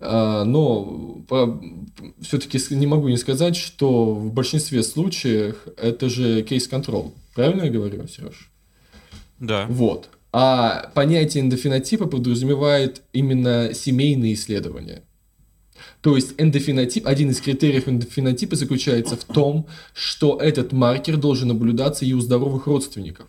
[0.00, 1.24] А, но
[2.20, 7.14] все-таки не могу не сказать, что в большинстве случаев это же кейс-контрол.
[7.34, 8.50] Правильно я говорю, Сереж?
[9.40, 9.66] Да.
[9.68, 10.10] Вот.
[10.32, 15.02] А понятие эндофенотипа подразумевает именно семейные исследования.
[16.00, 22.04] То есть эндофенотип, один из критериев эндофенотипа заключается в том, что этот маркер должен наблюдаться
[22.04, 23.26] и у здоровых родственников.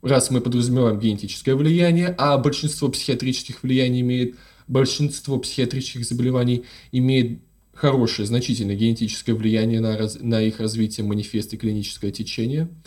[0.00, 4.36] Раз мы подразумеваем генетическое влияние, а большинство психиатрических влияний имеет,
[4.68, 7.40] большинство психиатрических заболеваний имеет
[7.74, 12.68] хорошее, значительное генетическое влияние на, раз, на их развитие, манифест и клиническое течение–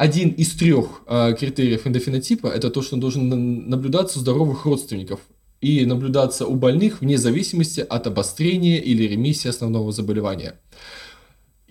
[0.00, 5.20] один из трех э, критериев эндофенотипа– это то, что должен наблюдаться у здоровых родственников
[5.60, 10.58] и наблюдаться у больных вне зависимости от обострения или ремиссии основного заболевания.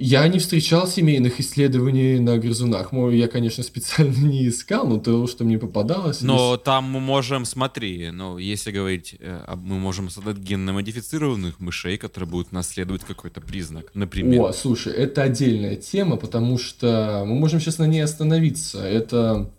[0.01, 2.93] Я не встречал семейных исследований на грызунах.
[2.93, 6.21] Мой, я, конечно, специально не искал, но то, что мне попадалось...
[6.21, 6.63] Но есть...
[6.63, 12.53] там мы можем, смотри, ну, если говорить, э, мы можем создать генно-модифицированных мышей, которые будут
[12.53, 14.41] наследовать какой-то признак, например.
[14.41, 18.81] О, слушай, это отдельная тема, потому что мы можем сейчас на ней остановиться.
[18.81, 19.51] Это...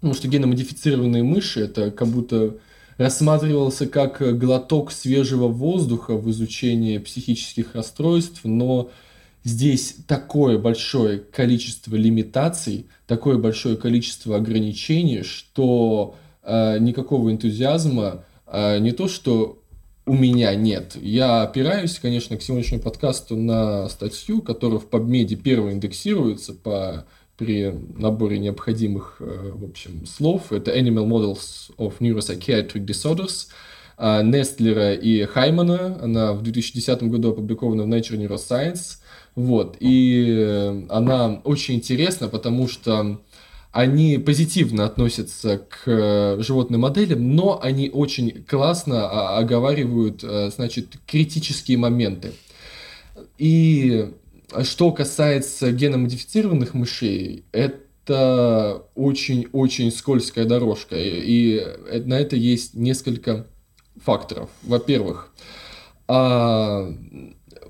[0.00, 2.56] Потому что генно-модифицированные мыши, это как будто
[2.96, 8.90] рассматривался как глоток свежего воздуха в изучении психических расстройств, но
[9.44, 18.92] здесь такое большое количество лимитаций, такое большое количество ограничений, что э, никакого энтузиазма э, не
[18.92, 19.58] то, что
[20.04, 20.96] у меня нет.
[21.00, 27.06] Я опираюсь, конечно, к сегодняшнему подкасту на статью, которая в PubMed первой индексируется по
[27.42, 30.52] при наборе необходимых, э, в общем, слов.
[30.52, 33.48] Это Animal Models of Neuropsychiatric Disorders
[33.96, 35.98] а, Нестлера и Хаймана.
[36.00, 38.98] Она в 2010 году опубликована в Nature Neuroscience.
[39.34, 39.76] Вот.
[39.80, 43.20] И э, она очень интересна, потому что
[43.72, 51.78] они позитивно относятся к э, животным моделям, но они очень классно а, оговаривают, значит, критические
[51.78, 52.34] моменты.
[53.36, 54.12] И
[54.64, 60.96] что касается геномодифицированных мышей, это очень-очень скользкая дорожка.
[60.98, 61.64] И
[62.04, 63.46] на это есть несколько
[64.04, 64.50] факторов.
[64.62, 65.32] Во-первых,
[66.08, 66.92] а,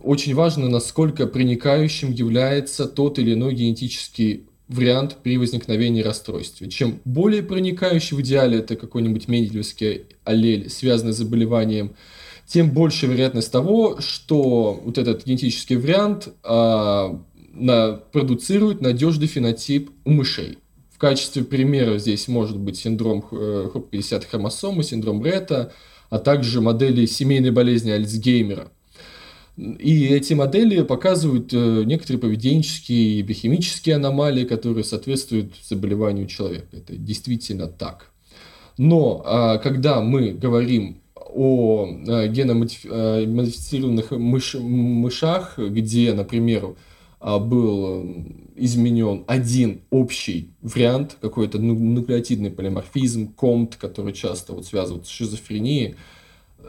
[0.03, 6.69] очень важно, насколько проникающим является тот или иной генетический вариант при возникновении расстройства.
[6.69, 11.95] Чем более проникающий, в идеале это какой-нибудь менделевский аллель, связанный с заболеванием,
[12.53, 17.19] тем больше вероятность того, что вот этот генетический вариант а,
[17.55, 20.59] на, продуцирует надежный фенотип у мышей.
[20.91, 25.73] В качестве примера здесь может быть синдром э, хрупкой 10 хромосомы, синдром Ретта,
[26.11, 28.71] а также модели семейной болезни Альцгеймера.
[29.57, 36.69] И эти модели показывают э, некоторые поведенческие и биохимические аномалии, которые соответствуют заболеванию человека.
[36.73, 38.11] Это действительно так.
[38.79, 41.02] Но а, когда мы говорим
[41.35, 46.75] о э, геномодифицированных мыш, мышах, где, например,
[47.25, 48.05] а, был
[48.57, 55.95] изменен один общий вариант, какой-то ну, нуклеотидный полиморфизм, комт, который часто вот связывают с шизофренией.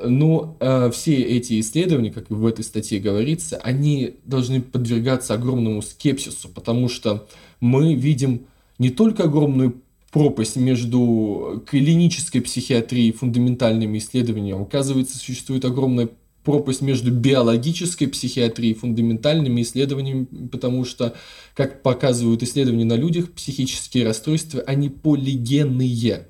[0.04, 6.50] Но э, все эти исследования, как в этой статье говорится, они должны подвергаться огромному скепсису,
[6.50, 7.28] потому что
[7.60, 8.46] мы видим
[8.78, 9.82] не только огромную
[10.14, 14.62] пропасть между клинической психиатрией и фундаментальными исследованиями.
[14.62, 16.08] Оказывается, существует огромная
[16.44, 21.16] пропасть между биологической психиатрией и фундаментальными исследованиями, потому что,
[21.56, 26.28] как показывают исследования на людях, психические расстройства, они полигенные.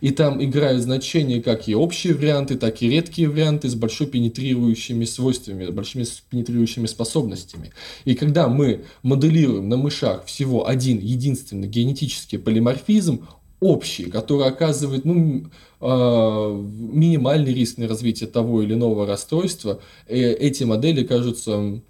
[0.00, 5.04] И там играют значения как и общие варианты, так и редкие варианты с большой пенетрирующими
[5.04, 7.72] свойствами, с большими пенетрирующими способностями.
[8.04, 13.26] И когда мы моделируем на мышах всего один единственный генетический полиморфизм,
[13.60, 15.46] общий, который оказывает ну,
[15.80, 21.80] э, минимальный риск на развитие того или иного расстройства, э, эти модели кажутся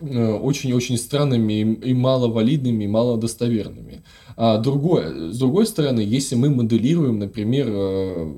[0.00, 4.02] очень-очень странными и маловалидными, и малодостоверными.
[4.36, 8.34] А другое, с другой стороны, если мы моделируем, например, э,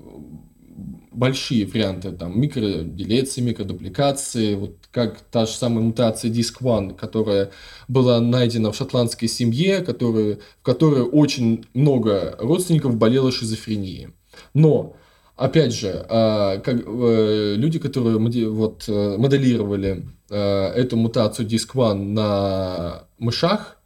[1.12, 7.51] большие варианты, там, микроделеции, микродупликации, вот как та же самая мутация DISC-1, которая
[7.88, 14.09] была найдена в шотландской семье, которая, в которой очень много родственников болело шизофренией.
[14.55, 14.96] Но
[15.42, 18.16] опять же, а, как, э, люди, которые
[18.48, 23.78] вот, э, моделировали э, эту мутацию DISC-1 на мышах,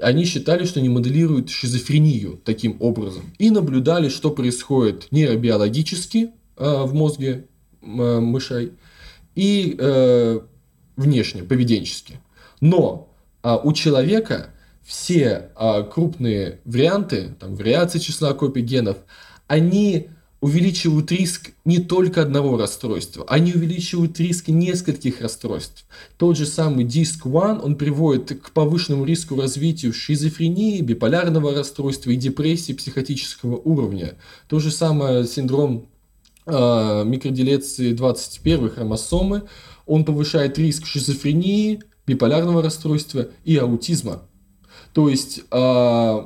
[0.00, 3.24] они считали, что они моделируют шизофрению таким образом.
[3.38, 7.46] И наблюдали, что происходит нейробиологически в мозге
[7.80, 8.72] мышей
[9.34, 9.76] и
[10.96, 12.20] внешне, поведенчески.
[12.60, 13.08] Но
[13.42, 14.50] а, у человека
[14.84, 18.98] все а, крупные варианты, там, вариации числа копий генов,
[19.46, 20.08] они
[20.40, 25.84] увеличивают риск не только одного расстройства, они увеличивают риск нескольких расстройств.
[26.16, 32.72] Тот же самый DISC-1, он приводит к повышенному риску развитию шизофрении, биполярного расстройства и депрессии
[32.72, 34.14] психотического уровня.
[34.48, 35.88] То же самое синдром
[36.46, 39.42] э, микроделеции 21 хромосомы,
[39.86, 44.22] он повышает риск шизофрении, биполярного расстройства и аутизма.
[44.92, 46.22] То есть э,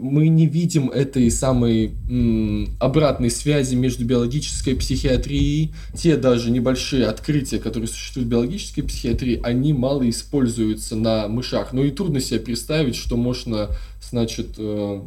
[0.00, 5.74] мы не видим этой самой м, обратной связи между биологической психиатрией.
[5.94, 11.72] Те даже небольшие открытия, которые существуют в биологической психиатрии, они мало используются на мышах.
[11.72, 13.68] Но и трудно себе представить, что можно,
[14.00, 15.02] значит, э,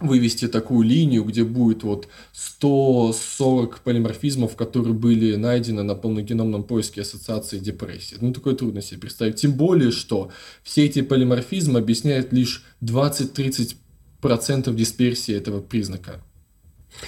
[0.00, 7.58] вывести такую линию, где будет вот 140 полиморфизмов, которые были найдены на полногеномном поиске ассоциации
[7.58, 8.16] депрессии.
[8.20, 9.36] Ну, такое трудно себе представить.
[9.36, 10.30] Тем более, что
[10.62, 13.76] все эти полиморфизмы объясняют лишь 20-30
[14.20, 16.20] процентов дисперсии этого признака.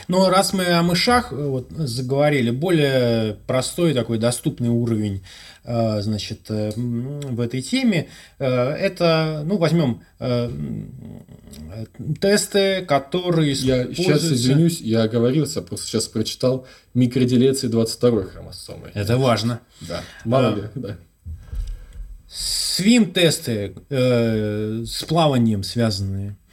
[0.07, 5.23] Но раз мы о мышах э, вот, заговорили, более простой такой доступный уровень
[6.01, 8.09] значит, э, в этой теме,
[8.39, 10.03] это, ну, возьмем
[12.21, 18.91] тесты, которые Я сейчас извинюсь, я оговорился, просто сейчас прочитал микроделеции 22 хромосомы.
[18.95, 19.61] Это важно.
[19.83, 20.97] Да, мало а, ли, да.
[22.29, 26.37] Свим-тесты э, с плаванием связанные–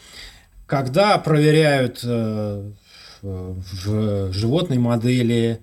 [0.66, 2.72] когда проверяют э,
[3.22, 5.62] в животной модели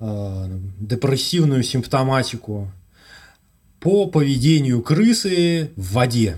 [0.00, 2.70] э, депрессивную симптоматику
[3.80, 6.36] по поведению крысы в воде.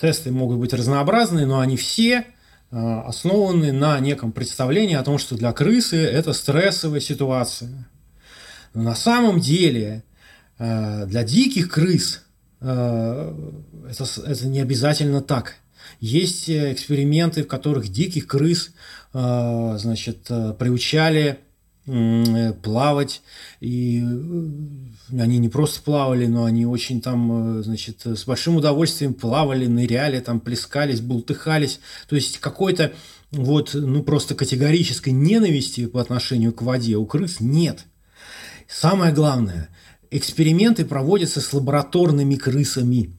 [0.00, 2.26] Тесты могут быть разнообразные, но они все
[2.70, 7.88] основаны на неком представлении о том, что для крысы это стрессовая ситуация.
[8.74, 10.04] Но на самом деле
[10.58, 12.24] для диких крыс
[12.60, 13.34] это,
[13.88, 15.54] это не обязательно так.
[16.00, 18.72] Есть эксперименты, в которых диких крыс
[19.12, 20.24] значит,
[20.58, 21.47] приучали Э,
[22.62, 23.22] плавать.
[23.60, 29.14] И э, они не просто плавали, но они очень там, э, значит, с большим удовольствием
[29.14, 31.80] плавали, ныряли, там плескались, бултыхались.
[32.08, 32.92] То есть какой-то
[33.30, 37.84] вот, ну, просто категорической ненависти по отношению к воде у крыс нет.
[38.68, 39.68] Самое главное,
[40.10, 43.17] эксперименты проводятся с лабораторными крысами.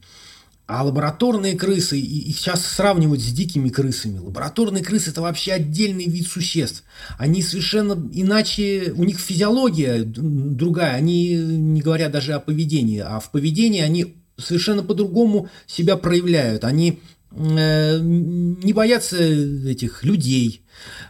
[0.69, 4.19] А лабораторные крысы, их часто сравнивают с дикими крысами.
[4.19, 6.83] Лабораторные крысы– это вообще отдельный вид существ.
[7.17, 10.93] Они совершенно иначе, у них физиология другая.
[10.93, 16.63] Они не говорят даже о поведении, а в поведении они совершенно по-другому себя проявляют.
[16.63, 16.99] Они
[17.31, 20.63] не боятся этих людей,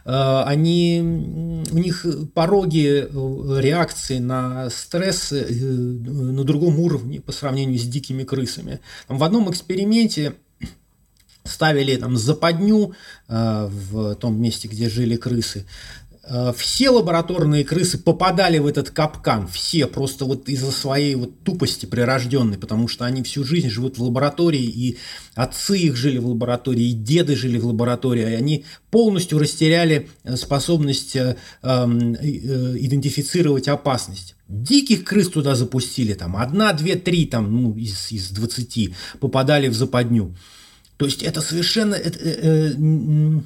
[0.04, 1.00] э, они,
[1.70, 2.04] у них
[2.34, 8.80] пороги э, реакции на стресс на другом уровне по сравнению с дикими крысами.
[9.08, 10.34] Там в одном эксперименте
[11.44, 12.94] ставили там западню
[13.26, 15.64] в том месте, где жили крысы,
[16.09, 16.09] Э,
[16.56, 22.58] все лабораторные крысы попадали в этот капкан, все просто вот из-за своей вот тупости прирожденной,
[22.58, 24.98] потому что они всю жизнь живут в лаборатории, и
[25.34, 30.36] отцы их жили в лаборатории, и деды жили в лаборатории, и они полностью растеряли э,
[30.36, 34.36] способность э, эм, э, идентифицировать опасность.
[34.48, 39.74] Диких крыс туда запустили, там одна, две, три там, ну, из, из 20 попадали в
[39.74, 40.34] западню.
[40.96, 41.94] То есть это совершенно...
[41.94, 43.40] Это, э, э,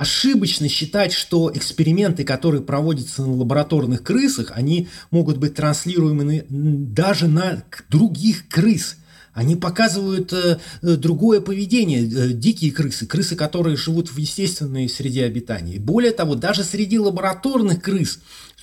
[0.00, 7.64] ошибочно считать, что эксперименты, которые проводятся на лабораторных крысах, они могут быть транслируемы даже на
[7.90, 8.96] других крыс.
[9.34, 12.00] Они показывают э, э, другое поведение.
[12.00, 15.78] Э, дикие крысы, крысы, которые живут в естественной среде обитания.
[15.78, 18.20] Более того, даже среди лабораторных крыс,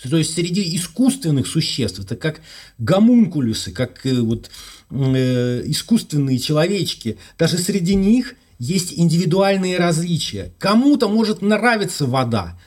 [0.10, 2.42] то есть среди искусственных существ, это как
[2.80, 4.50] гомункулюсы, как э, вот,
[4.90, 10.54] э, искусственные человечки, даже среди них– есть индивидуальные различия.
[10.60, 12.58] Кому-то может нравиться вода,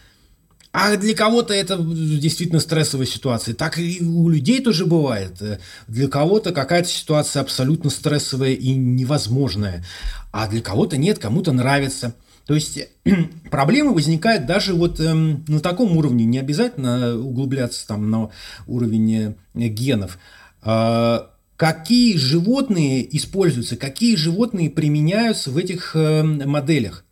[0.72, 3.55] а для кого-то это действительно стрессовая ситуация.
[3.55, 5.43] Так и у людей тоже бывает.
[5.88, 9.84] Для кого-то какая-то ситуация абсолютно стрессовая и невозможная.
[10.30, 12.14] А для кого-то нет, кому-то нравится.
[12.47, 12.78] То есть
[13.51, 16.24] проблемы возникают даже вот эм, на таком уровне.
[16.24, 18.30] Не обязательно углубляться там на
[18.68, 20.18] уровень э, генов.
[20.62, 21.22] Э,
[21.61, 27.04] какие животные используются, какие животные применяются в этих э, моделях.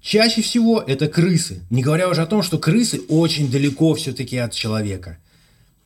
[0.00, 1.60] Чаще всего это крысы.
[1.68, 5.18] Не говоря уже о том, что крысы очень далеко все-таки от человека.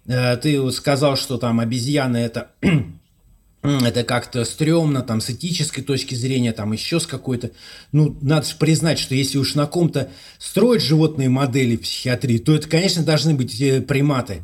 [0.06, 2.52] Э, ты сказал, что там обезьяны это
[3.62, 7.50] это как-то стрёмно, там, с этической точки зрения, там, еще с какой-то...
[7.90, 10.08] Ну, надо же признать, что если уж на ком-то
[10.38, 14.42] строить животные модели в психиатрии, то это, конечно, должны быть э, приматы.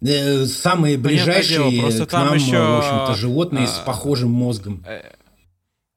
[0.00, 2.58] Э, самые ближайшие дело, просто к там нам, еще...
[2.58, 3.68] в общем-то, животные а...
[3.68, 4.84] с похожим мозгом.
[4.86, 5.12] Э,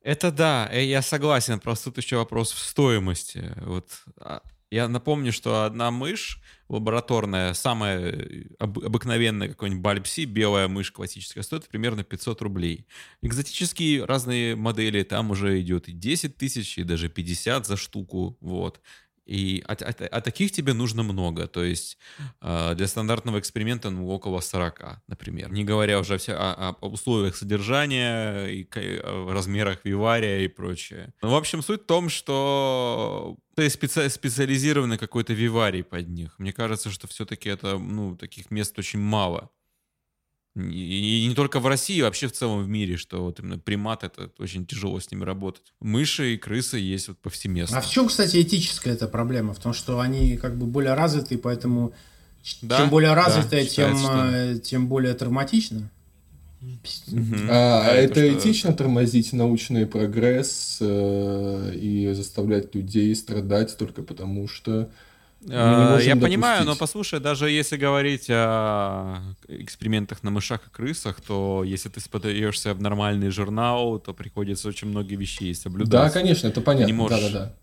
[0.01, 3.53] это да, э, я согласен, просто тут еще вопрос в стоимости.
[3.65, 3.89] Вот
[4.19, 8.27] а, я напомню, что одна мышь лабораторная, самая
[8.59, 12.85] об, обыкновенная какой-нибудь бальпси, белая мышь классическая, стоит примерно 500 рублей.
[13.21, 18.81] Экзотические разные модели, там уже идет и 10 тысяч, и даже 50 за штуку, вот.
[19.27, 21.47] И а, а, а таких тебе нужно много.
[21.47, 21.97] То есть
[22.41, 25.51] э, для стандартного эксперимента ну, около 40, например.
[25.51, 28.67] Не говоря уже все о, о условиях содержания, и
[29.03, 31.13] о размерах вивария и прочее.
[31.21, 36.37] Ну, в общем, суть в том, что ты специ специализированный какой-то виварий под них.
[36.39, 39.49] Мне кажется, что все-таки это, ну, таких мест очень мало.
[40.57, 44.31] И не только в России, вообще в целом в мире, что вот именно примат это
[44.39, 45.73] очень тяжело с ними работать.
[45.79, 47.77] Мыши и крысы есть вот повсеместно.
[47.77, 49.53] А в чем, кстати, этическая эта проблема?
[49.53, 51.93] В том, что они как бы более развиты, поэтому
[52.61, 54.59] да, чем более развитая, да, тем, что...
[54.59, 55.91] Тем более травматично.
[56.61, 57.35] Угу.
[57.49, 64.47] А, а это, это этично тормозить научный прогресс э, и заставлять людей страдать только потому,
[64.47, 64.89] что
[65.49, 71.63] а, я понимаю, но послушай, даже если говорить о экспериментах на мышах и крысах, то
[71.63, 75.91] если ты подаешься в нормальный журнал, то приходится очень многие вещи соблюдать.
[75.91, 76.93] Да, конечно, это понятно.
[76.93, 77.21] можешь...
[77.21, 77.53] Да, да, да.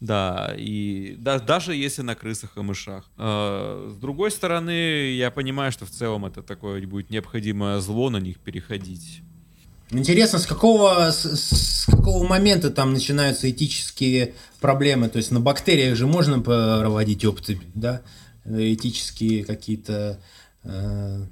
[0.00, 3.08] Да, и да, даже если на крысах и мышах.
[3.16, 8.18] Э, с другой стороны, я понимаю, что в целом это такое будет необходимое зло на
[8.18, 9.22] них переходить.
[9.90, 15.08] Интересно, с какого, с, с какого момента там начинаются этические проблемы?
[15.08, 18.02] То есть на бактериях же можно проводить опыты, да?
[18.44, 20.20] Этические какие-то
[20.64, 21.24] э,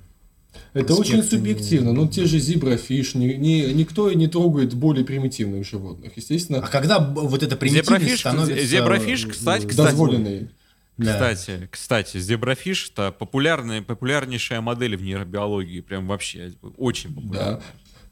[0.75, 1.93] Это очень субъективно.
[1.93, 6.13] Ну, те же зеброфиш, ни, ни, никто не трогает более примитивных животных.
[6.17, 6.61] Естественно.
[6.61, 8.65] А когда вот это примитивность становится...
[8.65, 9.89] Зеброфиш, кстати, кстати...
[9.91, 10.51] Дозволенный.
[10.99, 11.13] Да.
[11.13, 17.57] Кстати, кстати, зеброфиш это популярная, популярнейшая модель в нейробиологии, прям вообще очень популярная.
[17.57, 17.63] Да.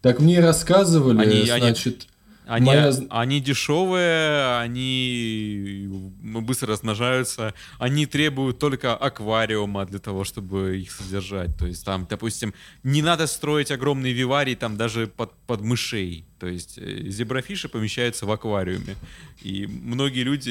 [0.03, 2.07] Так мне рассказывали, они, значит,
[2.51, 2.92] они, Моя...
[3.11, 5.88] они дешевые, они
[6.20, 11.57] быстро размножаются, они требуют только аквариума для того, чтобы их содержать.
[11.57, 16.26] То есть там, допустим, не надо строить огромные виварии там даже под, под мышей.
[16.41, 18.97] То есть э, зеброфиши помещаются в аквариуме.
[19.43, 20.51] И многие люди,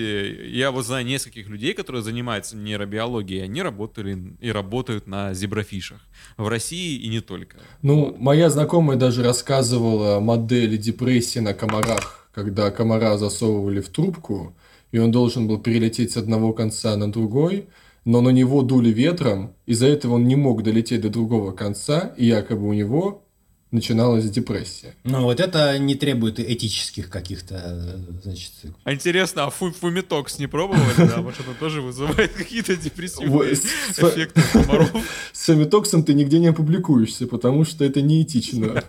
[0.52, 6.00] я вот знаю нескольких людей, которые занимаются нейробиологией, они работали и работают на зеброфишах.
[6.38, 7.58] В России и не только.
[7.82, 14.56] Ну, моя знакомая даже рассказывала модель депрессии на комарах, когда комара засовывали в трубку,
[14.92, 17.66] и он должен был перелететь с одного конца на другой,
[18.06, 22.28] но на него дули ветром, из-за этого он не мог долететь до другого конца, и
[22.28, 23.24] якобы у него
[23.72, 24.96] начиналась депрессия.
[25.04, 28.52] Ну, вот это не требует этических каких-то, значит...
[28.84, 30.82] А интересно, а фу фумитокс не пробовали?
[30.98, 34.92] Да, может, это тоже вызывает какие-то депрессивные эффекты комаров?
[35.34, 38.84] С фумитоксом ты нигде не опубликуешься, потому что это неэтично.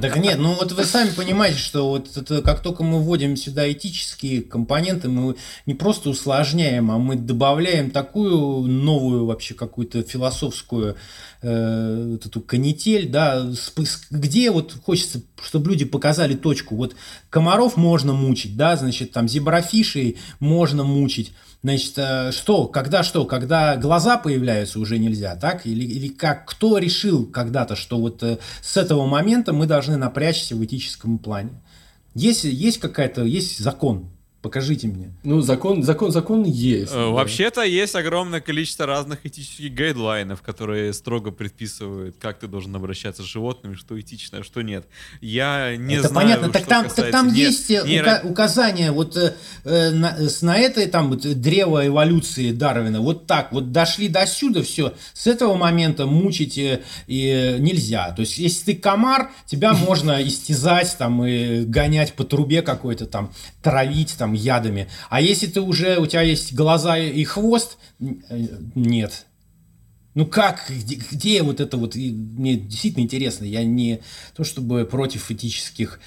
[0.00, 3.70] Так нет, ну вот вы сами понимаете, что вот это, как только мы вводим сюда
[3.70, 10.96] этические компоненты, мы не просто усложняем, а мы добавляем такую новую вообще какую-то философскую
[11.42, 13.46] э, вот эту канитель, да,
[14.10, 16.76] где вот хочется, чтобы люди показали точку.
[16.76, 16.94] Вот
[17.30, 21.32] комаров можно мучить, да, значит, там зеброфишей можно мучить.
[21.62, 25.66] Значит, э, что, когда что, когда глаза появляются, уже нельзя, так?
[25.66, 30.56] Или, или как, кто решил когда-то, что вот э, с этого момента мы должны напрячься
[30.56, 31.50] в этическом плане?
[32.14, 34.10] Есть, есть какая-то, есть закон,
[34.42, 35.12] Покажите мне.
[35.22, 36.90] Ну, закон, закон, закон есть.
[36.90, 37.06] Э, да.
[37.10, 43.26] Вообще-то есть огромное количество разных этических гайдлайнов, которые строго предписывают, как ты должен обращаться с
[43.26, 44.84] животными, что этично, а что нет.
[45.20, 46.50] Я не Это знаю, понятно.
[46.50, 48.00] Так там, так там нет, есть э, не...
[48.00, 53.00] ука- указания вот э, э, на, на этой там вот, древо эволюции Дарвина.
[53.00, 54.92] Вот так вот дошли до сюда, все.
[55.12, 58.10] С этого момента мучить э, и нельзя.
[58.10, 63.32] То есть, если ты комар, тебя можно истязать там и гонять по трубе какой-то там,
[63.62, 64.88] травить там ядами.
[65.10, 69.26] А если ты уже, у тебя есть глаза и хвост, нет.
[70.14, 74.00] Ну как, где, где вот это вот, мне действительно интересно, я не
[74.34, 76.00] то чтобы против этических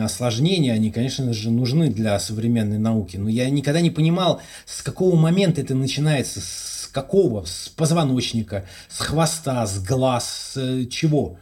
[0.00, 5.16] осложнений, они, конечно же, нужны для современной науки, но я никогда не понимал, с какого
[5.16, 11.38] момента это начинается, с какого, с позвоночника, с хвоста, с глаз, с э, чего.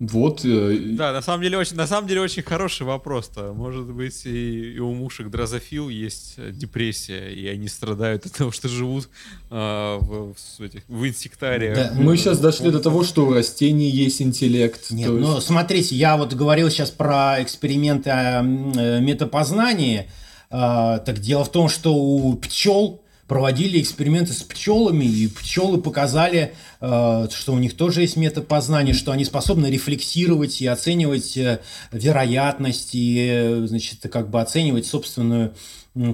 [0.00, 0.44] Вот.
[0.44, 3.52] Э, да, на самом деле очень, на самом деле очень хороший вопрос-то.
[3.52, 8.50] Может быть, и, и у мушек дрозофил есть э, депрессия, и они страдают от того,
[8.50, 9.08] что живут
[9.50, 11.76] э, в, в, этих, в инсектариях.
[11.76, 14.90] Да, Мы сейчас дошли до того, что у растений есть интеллект.
[14.90, 15.20] Нет, есть...
[15.20, 20.10] ну смотрите, я вот говорил сейчас про эксперименты о метапознании.
[20.50, 26.54] Э, так дело в том, что у пчел проводили эксперименты с пчелами, и пчелы показали,
[26.80, 31.60] э, что у них тоже есть метод познания, что они способны рефлексировать и оценивать э,
[31.90, 35.54] вероятность, и, э, значит, как бы оценивать собственную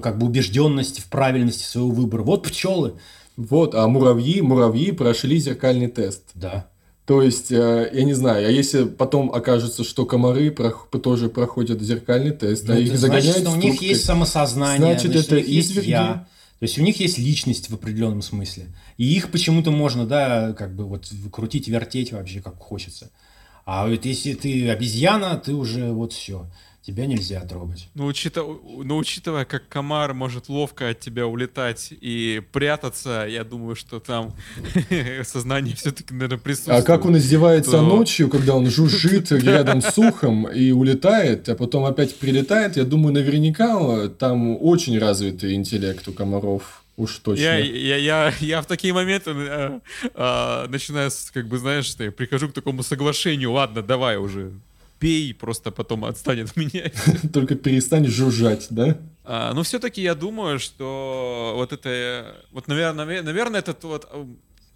[0.03, 2.21] как бы убежденность в правильности своего выбора.
[2.21, 2.93] Вот пчелы.
[3.35, 6.21] Вот, а муравьи, муравьи прошли зеркальный тест.
[6.35, 6.67] Да.
[7.05, 10.55] То есть, я не знаю, а если потом окажется, что комары
[11.01, 15.11] тоже проходят зеркальный тест, а ну, а их загоняют Значит, у них есть самосознание, значит,
[15.13, 16.27] значит это есть я.
[16.61, 18.67] То есть у них есть личность в определенном смысле.
[18.97, 23.09] И их почему-то можно, да, как бы вот крутить, вертеть вообще как хочется.
[23.65, 26.51] А вот если ты обезьяна, ты уже вот все
[26.81, 27.89] тебя нельзя трогать.
[27.93, 33.75] Ну, учитывая, ну, учитывая, как комар может ловко от тебя улетать и прятаться, я думаю,
[33.75, 34.33] что там
[35.23, 36.79] сознание все-таки, наверное, присутствует.
[36.79, 37.81] А как он издевается то...
[37.81, 43.13] ночью, когда он жужжит рядом с ухом и улетает, а потом опять прилетает, я думаю,
[43.13, 46.83] наверняка там очень развитый интеллект у комаров.
[46.97, 47.41] Уж точно.
[47.41, 49.79] Я, я, я, я в такие моменты э,
[50.13, 54.51] э, начинаю, как бы, знаешь, я прихожу к такому соглашению, ладно, давай уже,
[55.01, 56.91] пей, просто потом отстанет от меня.
[57.33, 58.97] Только перестань жужжать, да?
[59.23, 64.25] А, но все-таки я думаю, что вот это, вот, наверное, наверное, этот вот э,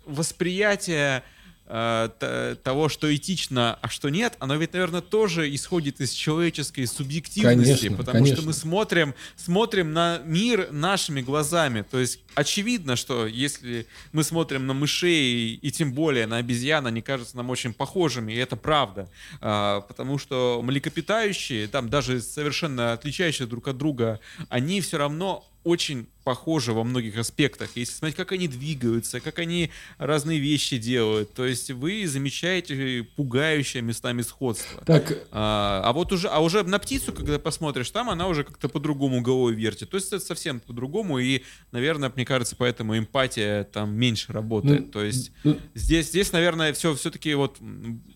[0.05, 1.23] восприятие
[1.67, 7.97] того, что этично, а что нет, оно ведь, наверное, тоже исходит из человеческой субъективности, конечно,
[7.97, 8.37] потому конечно.
[8.37, 11.81] что мы смотрим, смотрим на мир нашими глазами.
[11.81, 17.01] То есть очевидно, что если мы смотрим на мышей и тем более на обезьян, они
[17.01, 19.09] кажутся нам очень похожими, и это правда.
[19.41, 26.07] А, потому что млекопитающие, там даже совершенно отличающиеся друг от друга, они все равно очень
[26.23, 27.71] похожи во многих аспектах.
[27.75, 33.81] Если смотреть, как они двигаются, как они разные вещи делают, то есть вы замечаете пугающее
[33.81, 34.83] местами сходство.
[34.85, 35.27] Так.
[35.31, 39.21] А, а вот уже, а уже на птицу, когда посмотришь, там она уже как-то по-другому
[39.21, 39.89] головой вертит.
[39.89, 41.41] То есть это совсем по-другому, и,
[41.71, 44.85] наверное, мне кажется, поэтому эмпатия там меньше работает.
[44.85, 47.57] Ну, то есть ну, здесь, здесь, наверное, все все-таки вот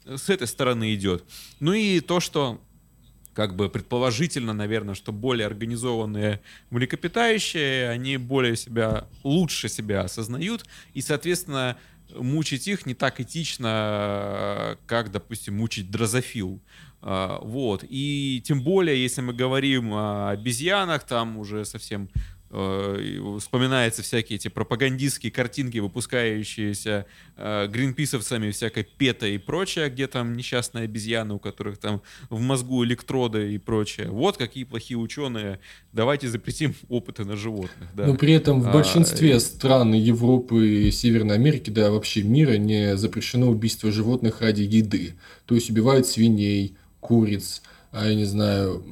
[0.06, 1.24] с этой стороны идет.
[1.60, 2.62] Ну и то, что
[3.40, 11.00] как бы предположительно, наверное, что более организованные млекопитающие, они более себя, лучше себя осознают, и,
[11.00, 11.78] соответственно,
[12.14, 16.60] мучить их не так этично, как, допустим, мучить дрозофил.
[17.02, 17.86] А, вот.
[17.88, 22.10] И тем более, если мы говорим о обезьянах, там уже совсем
[22.50, 27.06] вспоминаются всякие эти пропагандистские картинки, выпускающиеся
[27.38, 32.84] э, гринписовцами всякой пета и прочее, где там несчастные обезьяны, у которых там в мозгу
[32.84, 34.10] электроды и прочее.
[34.10, 35.60] Вот какие плохие ученые.
[35.94, 37.90] Давайте запретим опыты на животных.
[37.94, 38.08] Да.
[38.08, 42.58] Но при этом в а, большинстве а, стран Европы и Северной Америки, да вообще мира,
[42.58, 45.14] не запрещено убийство животных ради еды.
[45.46, 48.84] То есть убивают свиней, куриц, а я не знаю,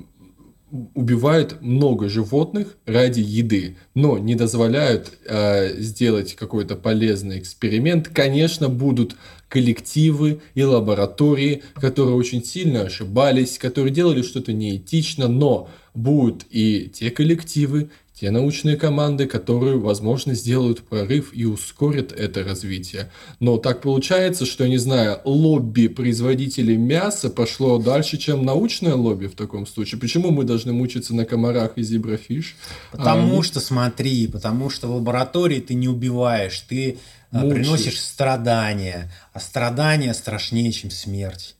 [0.93, 8.09] убивают много животных ради еды, но не дозволяют э, сделать какой-то полезный эксперимент.
[8.09, 9.15] Конечно, будут
[9.47, 17.11] коллективы и лаборатории, которые очень сильно ошибались, которые делали что-то неэтично, но будут и те
[17.11, 17.89] коллективы,
[18.19, 23.11] те научные команды, которые, возможно, сделают прорыв и ускорят это развитие.
[23.39, 29.35] Но так получается, что, не знаю, лобби производителей мяса пошло дальше, чем научное лобби в
[29.35, 30.01] таком случае.
[30.01, 32.55] Почему мы должны мучиться на комарах и зеброфиш?
[32.91, 36.97] Потому а, что, смотри, потому что в лаборатории ты не убиваешь, ты
[37.31, 37.53] а, Мучаешь.
[37.53, 41.56] приносишь страдания, а страдания страшнее, чем смерть.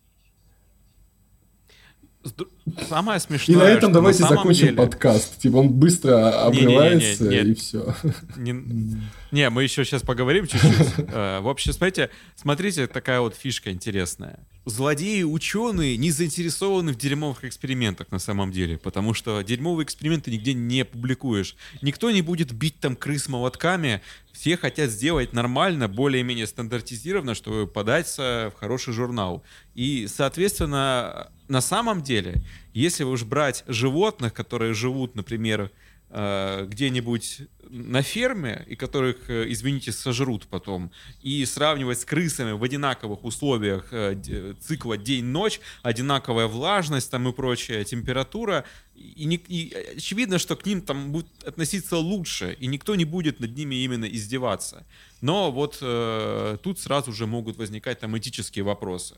[2.88, 3.56] Самое смешное.
[3.56, 4.78] И на этом давайте на закончим деле...
[4.78, 5.40] подкаст.
[5.40, 7.96] Типа он быстро обрывается не, не, не, не, и все.
[8.36, 11.08] Не, не, мы еще сейчас поговорим чуть-чуть.
[11.10, 14.40] Э, в общем, смотрите, смотрите, такая вот фишка интересная.
[14.66, 20.54] Злодеи ученые не заинтересованы в дерьмовых экспериментах на самом деле, потому что дерьмовые эксперименты нигде
[20.54, 21.56] не публикуешь.
[21.82, 24.02] Никто не будет бить там крыс молотками,
[24.34, 29.44] все хотят сделать нормально, более-менее стандартизированно, чтобы податься в хороший журнал.
[29.74, 32.44] И, соответственно, на самом деле,
[32.74, 35.72] если уж брать животных, которые живут, например,
[36.10, 40.92] э, где-нибудь на ферме, и которых, э, извините, сожрут потом,
[41.22, 47.84] и сравнивать с крысами в одинаковых условиях э, цикла день-ночь, одинаковая влажность там и прочая
[47.84, 53.06] температура, и, не, и очевидно, что к ним там будут относиться лучше, и никто не
[53.06, 54.86] будет над ними именно издеваться.
[55.22, 59.16] Но вот э, тут сразу же могут возникать там этические вопросы.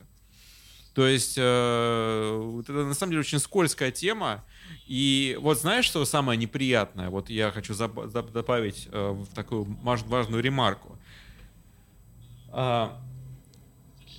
[0.99, 4.43] То есть э, это на самом деле очень скользкая тема.
[4.85, 7.09] И вот знаешь, что самое неприятное?
[7.09, 10.97] Вот я хочу добавить э, в такую важную ремарку.
[12.51, 12.99] А,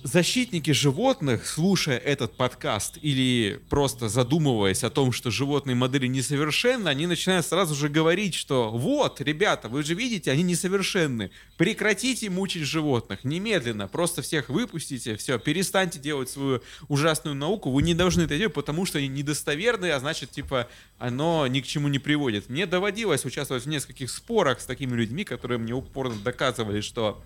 [0.03, 7.07] защитники животных, слушая этот подкаст или просто задумываясь о том, что животные модели несовершенны, они
[7.07, 11.31] начинают сразу же говорить, что вот, ребята, вы же видите, они несовершенны.
[11.57, 17.93] Прекратите мучить животных немедленно, просто всех выпустите, все, перестаньте делать свою ужасную науку, вы не
[17.93, 21.99] должны это делать, потому что они недостоверные, а значит, типа, оно ни к чему не
[21.99, 22.49] приводит.
[22.49, 27.21] Мне доводилось участвовать в нескольких спорах с такими людьми, которые мне упорно доказывали, что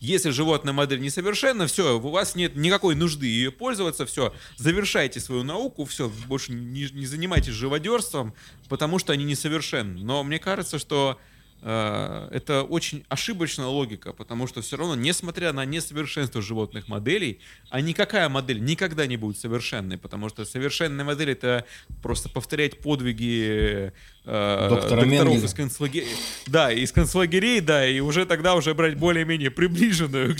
[0.00, 5.42] если животная модель несовершенна, все, у вас нет никакой нужды ее пользоваться, все, завершайте свою
[5.42, 8.34] науку, все, больше не, не занимайтесь живодерством,
[8.68, 10.02] потому что они несовершенны.
[10.02, 11.20] Но мне кажется, что
[11.60, 17.82] э, это очень ошибочная логика, потому что все равно, несмотря на несовершенство животных моделей, а
[17.82, 21.66] никакая модель никогда не будет совершенной, потому что совершенная модель это
[22.02, 23.92] просто повторять подвиги
[24.24, 26.14] Доктора докторов из концлагерей.
[26.46, 30.36] Да, из концлагерей, да, и уже тогда уже брать более-менее приближенную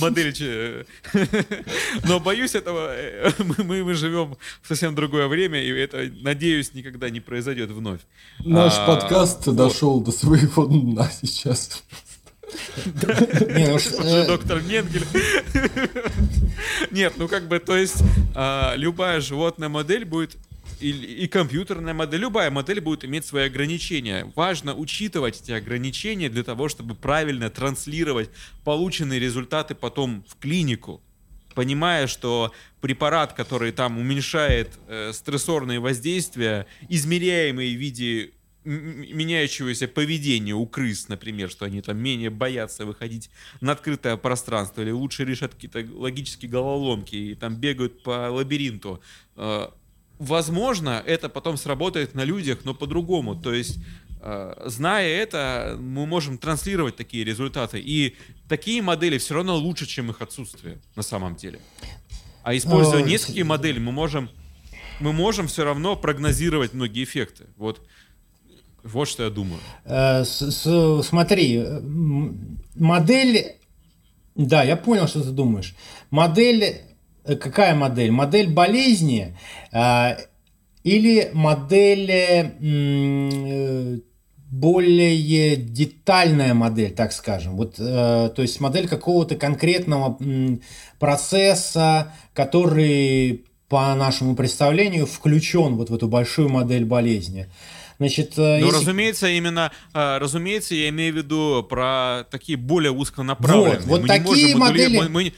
[0.00, 0.24] модель.
[2.04, 7.08] Но боюсь этого, э, мы, мы живем в совсем другое время, и это, надеюсь, никогда
[7.08, 8.00] не произойдет вновь.
[8.40, 9.56] Наш а, подкаст вот.
[9.56, 11.84] дошел до своего дна сейчас.
[12.96, 14.26] Не, ну что...
[14.26, 15.06] Доктор Менгель.
[16.90, 18.02] Нет, ну как бы, то есть
[18.34, 20.36] а, любая животная модель будет
[20.84, 24.30] и, и компьютерная модель, любая модель будет иметь свои ограничения.
[24.34, 28.30] Важно учитывать эти ограничения для того, чтобы правильно транслировать
[28.64, 31.00] полученные результаты потом в клинику
[31.54, 38.32] понимая, что препарат, который там уменьшает э, стрессорные воздействия, измеряемые в виде
[38.64, 43.30] меняющегося поведения у крыс, например, что они там менее боятся выходить
[43.60, 49.00] на открытое пространство или лучше решат какие-то логические головоломки и там бегают по лабиринту.
[49.36, 49.68] Э,
[50.18, 53.34] возможно, это потом сработает на людях, но по-другому.
[53.34, 53.78] То есть
[54.64, 57.78] зная это, мы можем транслировать такие результаты.
[57.78, 58.16] И
[58.48, 61.58] такие модели все равно лучше, чем их отсутствие на самом деле.
[62.42, 64.30] А используя несколько моделей, мы можем,
[65.00, 67.44] мы можем все равно прогнозировать многие эффекты.
[67.56, 67.80] Вот,
[68.82, 69.60] вот что я думаю.
[71.02, 71.64] Смотри,
[72.74, 73.56] модель...
[74.34, 75.74] Да, я понял, что ты думаешь.
[76.10, 76.80] Модель...
[77.24, 78.10] Какая модель?
[78.10, 79.36] Модель болезни
[80.84, 83.98] или модель э,
[84.50, 87.56] более детальная модель, так скажем.
[87.56, 90.18] Вот, э, то есть модель какого-то конкретного
[90.98, 97.48] процесса, который по нашему представлению включен вот в эту большую модель болезни.
[97.98, 98.80] Значит, э, ну, если...
[98.80, 103.78] разумеется, именно, э, разумеется, я имею в виду про такие более узконаправленные.
[103.80, 104.98] Вот, вот мы такие модели...
[104.98, 105.32] Мы, мы,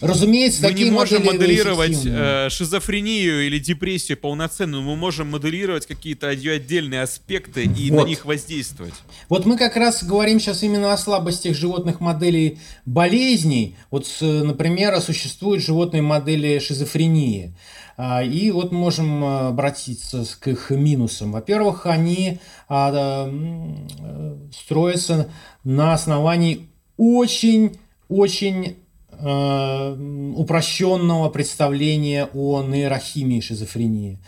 [0.00, 7.02] Разумеется, мы не можем моделировать э, шизофрению или депрессию полноценно, мы можем моделировать какие-то отдельные
[7.02, 8.02] аспекты и вот.
[8.02, 8.94] на них воздействовать.
[9.28, 13.76] Вот мы как раз говорим сейчас именно о слабостях животных моделей болезней.
[13.90, 17.54] Вот, например, существуют животные модели шизофрении.
[17.96, 21.30] А, и вот можем обратиться к их минусам.
[21.30, 25.30] Во-первых, они а, э, строятся
[25.62, 27.78] на основании очень
[28.08, 28.83] очень Э,
[30.36, 34.18] упрощенного представления о нейрохимии шизофрении.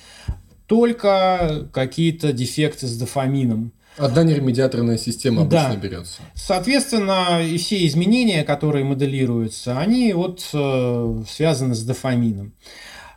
[0.67, 3.73] Только какие-то дефекты с дофамином.
[3.97, 5.77] Одна нейромедиаторная система обычно да.
[5.77, 6.21] берется.
[6.35, 12.53] Соответственно, и все изменения, которые моделируются, они вот э, связаны с дофамином.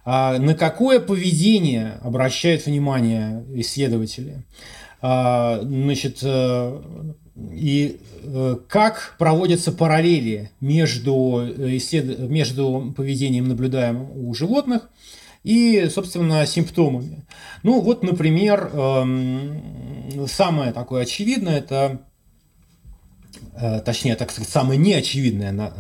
[0.06, 4.46] А на какое поведение обращают внимание исследователи?
[5.02, 6.82] А, значит, э,
[7.52, 11.78] и э, как проводятся параллели между, э,
[12.28, 14.90] между поведением, наблюдаемым у животных,
[15.44, 17.26] и, собственно, симптомами.
[17.64, 22.02] Ну, вот, например, эм, самое такое очевидное– это
[23.54, 25.72] э, точнее, так сказать, самое неочевидное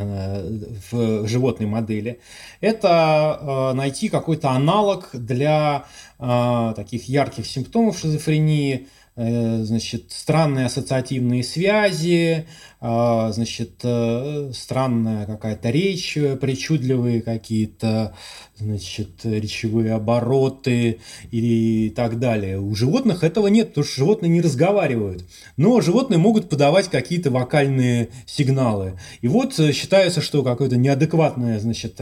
[0.91, 2.19] в животной модели,
[2.61, 5.85] это найти какой-то аналог для
[6.17, 8.87] таких ярких симптомов шизофрении–
[9.19, 12.47] значит, странные ассоциативные связи,
[12.79, 18.15] а, значит, э, странная какая-то речь, причудливые какие-то,
[18.55, 21.01] значит, речевые обороты
[21.31, 22.61] и так далее.
[22.61, 25.25] У животных этого нет, потому что животные не разговаривают.
[25.57, 28.97] Но животные могут подавать какие-то вокальные сигналы.
[29.19, 31.99] И вот э, считается, что какое-то неадекватное, значит,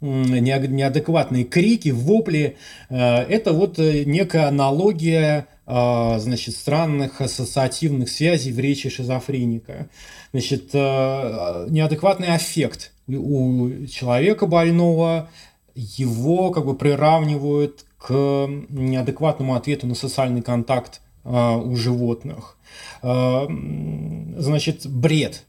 [0.00, 2.56] неадекватные крики, вопли,
[2.88, 9.88] это вот некая аналогия а, значит, странных ассоциативных связей в речи шизофреника.
[10.32, 15.28] Значит, неадекватный аффект у человека больного,
[15.74, 22.56] его как бы приравнивают к неадекватному ответу на социальный контакт у животных.
[23.02, 25.44] Значит, бред.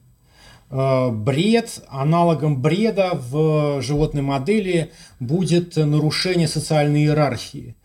[0.72, 7.76] Бред, аналогом бреда в животной модели будет нарушение социальной иерархии.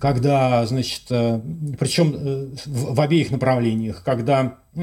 [0.00, 1.42] Когда, значит, э,
[1.78, 4.80] причем э, в обеих направлениях, когда э,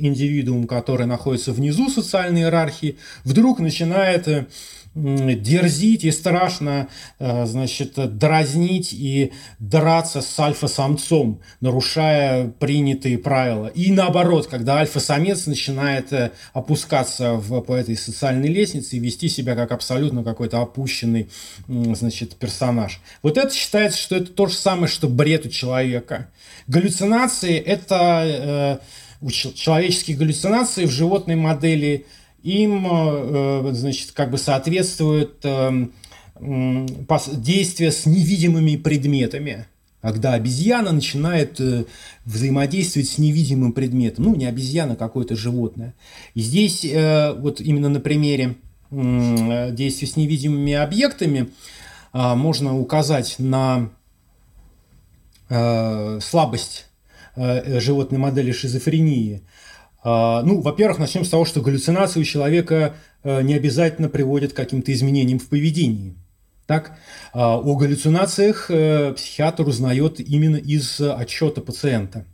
[0.00, 4.26] индивидуум, который находится внизу социальной иерархии, вдруг начинает
[4.96, 6.88] дерзить и страшно,
[7.18, 13.66] э, значит, дразнить и драться с альфа-самцом, нарушая принятые правила.
[13.66, 19.54] И наоборот, когда альфа-самец начинает э, опускаться в, по этой социальной лестнице и вести себя
[19.54, 21.28] как абсолютно какой-то опущенный,
[21.68, 23.00] значит, персонаж.
[23.22, 26.28] Вот это считается, что это то же самое, что бред у человека.
[26.68, 28.80] Галлюцинации– это
[29.22, 32.06] э, человеческие галлюцинации в животной модели–
[32.46, 35.88] им, э, значит, как бы соответствует э,
[36.38, 39.66] действие с невидимыми предметами.
[40.00, 41.86] Когда обезьяна начинает э,
[42.24, 45.94] взаимодействовать с невидимым предметом, ну, не обезьяна, а какое-то животное.
[46.34, 46.86] И здесь
[47.38, 48.54] вот именно на примере
[48.92, 51.48] действия с невидимыми объектами
[52.12, 53.90] можно указать на
[55.48, 56.86] слабость
[57.36, 59.42] животной модели шизофрении–
[60.06, 62.94] ну, во-первых, начнем с того, что галлюцинации у человека
[63.24, 66.14] э, не обязательно приводят к каким-то изменениям в поведении.
[66.66, 66.96] Так,
[67.32, 72.24] а, о галлюцинациях э, психиатр узнает именно из отчета пациента.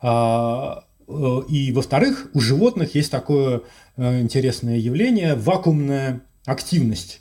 [0.00, 1.12] А, э,
[1.50, 3.60] и, во-вторых, у животных есть такое
[3.98, 7.20] интересное явление– вакуумная активность.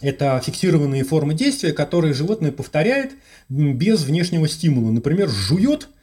[0.00, 3.12] Это фиксированные формы действия, которые животное повторяет
[3.48, 4.90] без внешнего стимула.
[4.90, 5.88] Например, жует–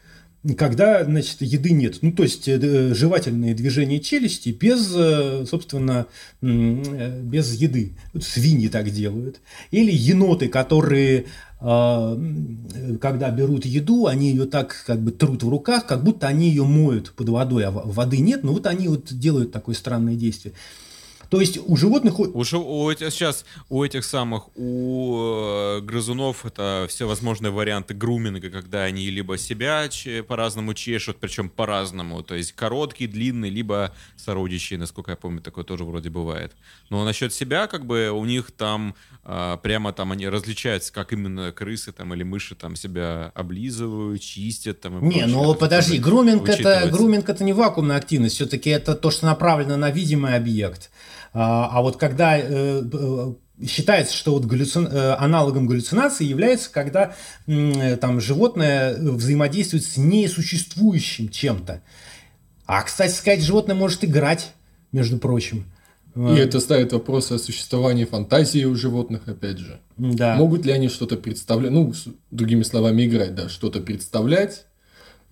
[0.58, 1.98] когда, значит, еды нет.
[2.02, 6.08] Ну, то есть э, жевательные движения челюсти без, э, собственно,
[6.42, 7.94] э, без еды.
[8.20, 9.42] Свиньи так делают.
[9.72, 11.26] Или еноты, которые,
[11.60, 16.64] когда берут еду, они ее так как бы трут в руках, как будто они ее
[16.64, 20.54] моют под водой, а воды нет, но вот они вот делают такое странное действие.
[21.30, 22.20] То есть у животных...
[22.20, 28.50] У, у этих, сейчас у этих самых, у э, грызунов это все возможные варианты груминга,
[28.50, 29.88] когда они либо себя
[30.28, 35.84] по-разному чешут, причем по-разному, то есть короткий, длинный, либо сородичи, насколько я помню, такое тоже
[35.84, 36.54] вроде бывает.
[36.90, 41.52] Но насчет себя, как бы, у них там э, прямо там они различаются, как именно
[41.52, 45.08] крысы там или мыши там себя облизывают, чистят там.
[45.08, 49.78] Не, ну подожди, груминг это, груминг это не вакуумная активность, все-таки это то, что направлено
[49.78, 50.90] на видимый объект.
[51.34, 52.44] А, а вот когда э,
[52.92, 53.34] э,
[53.66, 54.80] считается, что вот галлюци...
[54.80, 57.14] Э, аналогом галлюцинации является, когда
[57.46, 61.82] там животное взаимодействует с несуществующим чем-то.
[62.66, 64.52] А, кстати сказать, животное может играть,
[64.92, 65.66] между прочим.
[66.16, 69.80] И это ставит вопрос о существовании фантазии у животных, опять же.
[69.98, 70.36] Да.
[70.36, 71.94] Могут ли они что-то представлять, ну,
[72.32, 74.66] другими словами, играть, да, что-то представлять,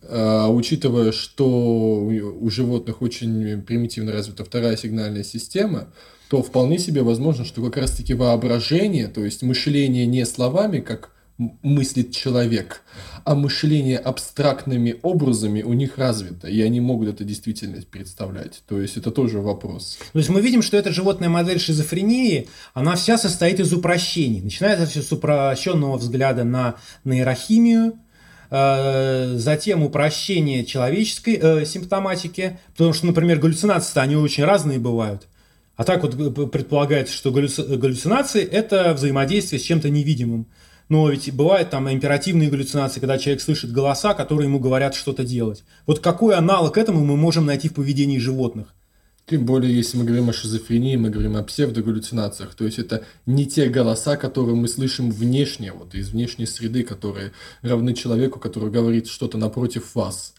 [0.09, 5.89] а, учитывая, что у животных очень примитивно развита вторая сигнальная система,
[6.29, 12.15] то вполне себе возможно, что как раз-таки воображение, то есть мышление не словами, как мыслит
[12.15, 12.81] человек,
[13.23, 18.63] а мышление абстрактными образами у них развито, и они могут это действительность представлять.
[18.67, 19.99] То есть это тоже вопрос.
[20.13, 24.41] То есть мы видим, что эта животная модель шизофрении, она вся состоит из упрощений.
[24.41, 27.99] Начинается все с упрощенного взгляда на нейрохимию,
[28.49, 35.27] затем упрощение человеческой э, симптоматики, потому что, например, галлюцинации они очень разные бывают.
[35.75, 40.47] А так вот э, предполагается, что галлюцинации– это взаимодействие с чем-то невидимым.
[40.89, 45.63] Но ведь бывают там императивные галлюцинации, когда человек слышит голоса, которые ему говорят что-то делать.
[45.85, 48.73] Вот какой аналог этому мы можем найти в поведении животных?
[49.29, 52.55] Тем более, если мы говорим о шизофрении, мы говорим о псевдогаллюцинациях.
[52.55, 57.33] То есть это не те голоса, которые мы слышим внешне, вот из внешней среды, которые
[57.61, 60.33] равны человеку, который говорит что-то напротив вас.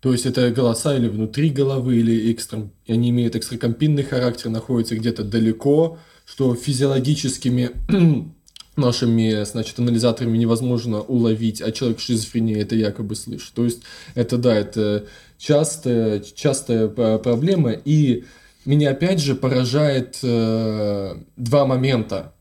[0.00, 2.68] То есть это голоса или внутри головы, или экстра...
[2.86, 7.70] они имеют экстракомпинный характер, находятся где-то далеко, что физиологическими
[8.76, 13.54] нашими, значит, анализаторами невозможно уловить, а человек с шизофренией это якобы слышит.
[13.54, 13.80] То есть
[14.14, 15.06] это, да, это
[15.38, 17.72] частая, частая проблема.
[17.72, 18.24] И
[18.64, 22.32] меня опять же поражает э, два момента.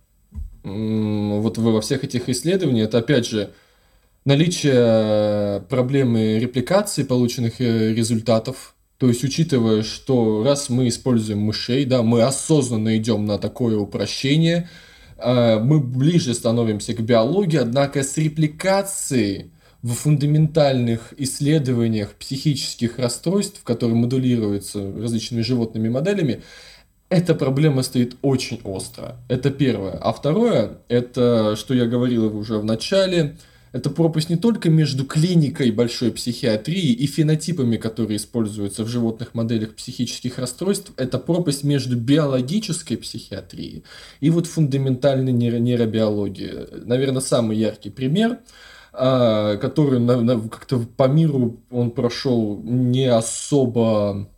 [0.63, 3.51] Вот во всех этих исследованиях, это опять же
[4.23, 12.03] наличие проблемы репликации полученных э, результатов, то есть, учитывая, что раз мы используем мышей, да,
[12.03, 14.69] мы осознанно идем на такое упрощение,
[15.17, 19.51] э, мы ближе становимся к биологии, однако с репликацией
[19.83, 26.41] в фундаментальных исследованиях психических расстройств, которые модулируются различными животными моделями,
[27.09, 29.17] эта проблема стоит очень остро.
[29.27, 29.97] Это первое.
[29.97, 33.37] А второе, это, что я говорил уже в начале,
[33.73, 39.75] это пропасть не только между клиникой большой психиатрии и фенотипами, которые используются в животных моделях
[39.75, 43.83] психических расстройств, это пропасть между биологической психиатрией
[44.21, 46.85] и вот фундаментальной нейро нейробиологией.
[46.85, 48.39] Наверное, самый яркий пример–
[48.93, 54.29] а, который на, на, как-то по миру он прошел не особо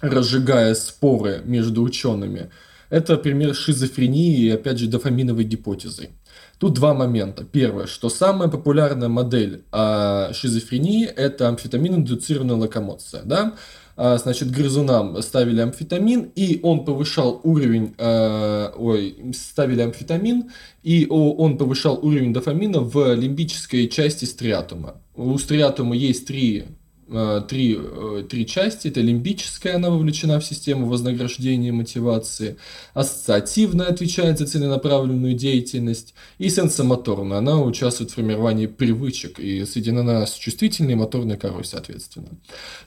[0.00, 2.50] разжигая споры между учеными.
[2.90, 6.10] Это пример шизофрении и, опять же, дофаминовой гипотезы.
[6.58, 7.44] Тут два момента.
[7.44, 13.22] Первое, что самая популярная модель а, шизофрении– это амфетамин-индуцированная локомоция.
[13.24, 13.54] Да?
[13.98, 20.50] А, значит, грызунам ставили амфетамин, и он повышал уровень, э, ой, ставили амфетамин,
[20.82, 25.00] и он повышал уровень дофамина в лимбической части стриатума.
[25.14, 26.64] У стриатума есть три
[27.08, 28.88] три, э, три части.
[28.88, 32.56] Это лимбическая, она вовлечена в систему вознаграждения и мотивации.
[32.94, 36.14] Ассоциативная отвечает за целенаправленную деятельность.
[36.38, 42.28] И сенсомоторная, она участвует в формировании привычек и соединена с чувствительной и моторной корой, соответственно.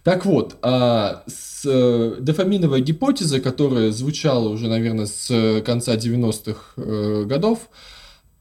[0.04, 7.70] Так вот, а с, э, дофаминовая гипотеза, которая звучала уже, наверное, с конца 90-х годов,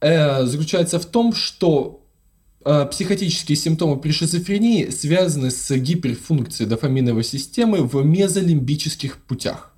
[0.00, 2.07] заключается в том, что
[2.64, 9.72] психотические симптомы при шизофрении связаны с гиперфункцией дофаминовой системы в мезолимбических путях.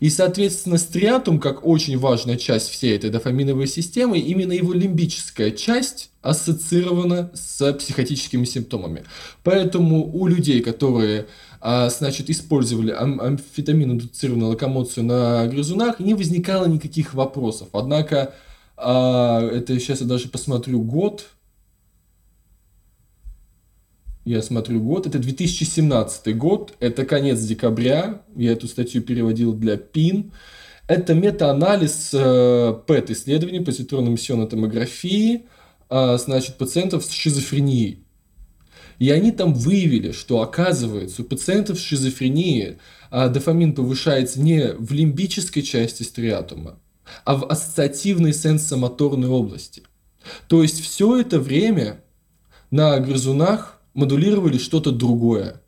[0.00, 6.10] И, соответственно, стриатум, как очень важная часть всей этой дофаминовой системы, именно его лимбическая часть
[6.22, 9.04] ассоциирована с психотическими симптомами.
[9.44, 11.26] Поэтому у людей, которые
[11.60, 17.68] а, значит, использовали ам амфетамин-индуцированную локомоцию на грызунах, не возникало никаких вопросов.
[17.72, 18.34] Однако,
[18.78, 21.26] а, это сейчас я даже посмотрю год,
[24.24, 30.32] я смотрю год, это 2017 год, это конец декабря, я эту статью переводил для ПИН.
[30.86, 35.46] Это мета-анализ э, ПЭТ-исследований, позитронно-эмиссионной томографии,
[35.88, 38.04] э, значит, пациентов с шизофренией.
[38.98, 42.78] И они там выявили, что оказывается у пациентов с шизофренией
[43.10, 46.78] э, дофамин повышается не в лимбической части стриатума,
[47.24, 49.84] а в ассоциативной сенсомоторной области.
[50.48, 52.02] То есть все это время
[52.70, 55.62] на грызунах модулировали что-то другое.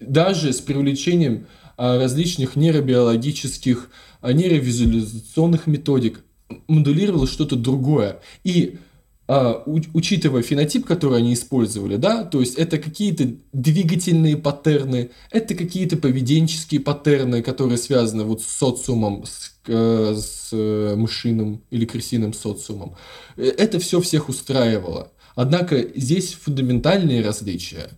[0.00, 1.46] Даже с привлечением
[1.76, 3.90] а, различных нейробиологических,
[4.20, 6.24] а, нейровизуализационных методик
[6.68, 8.20] модулировало что-то другое.
[8.44, 8.78] И
[9.32, 15.96] а, учитывая фенотип, который они использовали, да, то есть это какие-то двигательные паттерны, это какие-то
[15.96, 22.96] поведенческие паттерны, которые связаны вот с социумом, с, э, с э, мышиным или крысиным социумом.
[23.36, 25.12] Э, это все всех устраивало.
[25.40, 27.88] Однако здесь фундаментальные различия.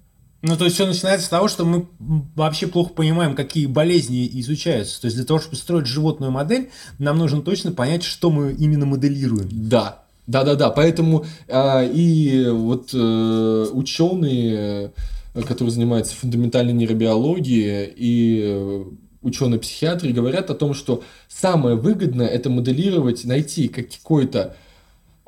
[0.42, 1.88] Ну, то есть все начинается с того, что мы
[2.36, 5.00] вообще плохо понимаем, какие болезни изучаются.
[5.00, 6.70] То есть для того, чтобы строить животную модель,
[7.00, 9.48] нам нужно точно понять, что мы именно моделируем.
[9.50, 10.70] Да, да, да, да.
[10.70, 14.92] Поэтому а, и вот а, ученые,
[15.34, 18.84] которые занимаются фундаментальной нейробиологией и э,
[19.22, 24.54] ученые-психиатры говорят о том, что самое выгодное это моделировать, найти какой-то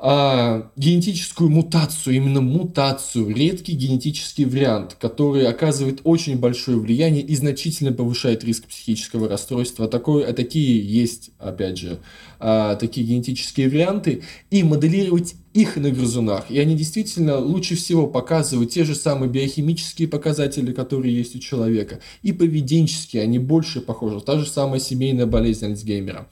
[0.07, 7.91] а, генетическую мутацию, именно мутацию, редкий генетический вариант, который оказывает очень большое влияние и значительно
[7.91, 9.87] повышает риск психического расстройства.
[9.87, 11.97] Такое, а такие есть, опять же,
[12.39, 16.51] а, такие генетические варианты, и моделировать их на грызунах.
[16.51, 21.99] И они действительно лучше всего показывают те же самые биохимические показатели, которые есть у человека,
[22.21, 24.21] и поведенческие, они больше похожи.
[24.21, 26.27] Та же самая семейная болезнь Альцгеймера.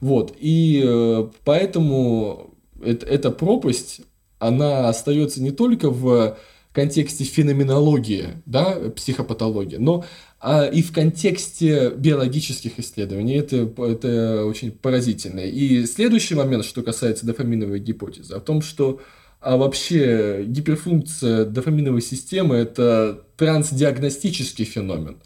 [0.00, 4.00] Вот, и э, поэтому это, эта пропасть,
[4.38, 6.38] она остается не только в
[6.72, 10.04] контексте феноменологии, да, психопатологии, но
[10.40, 13.34] а, и в контексте биологических исследований.
[13.34, 15.40] Это, это очень поразительно.
[15.40, 19.00] И следующий момент, что касается дофаминовой гипотезы, о том, что
[19.40, 25.18] а вообще гиперфункция дофаминовой системы– это трансдиагностический феномен.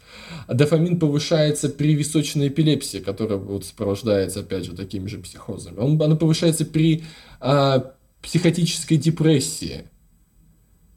[0.47, 5.79] Дофамин повышается при височной эпилепсии, которая вот сопровождается, опять же, такими же психозами.
[5.79, 7.03] Он, она повышается при
[7.39, 9.85] а, психотической депрессии,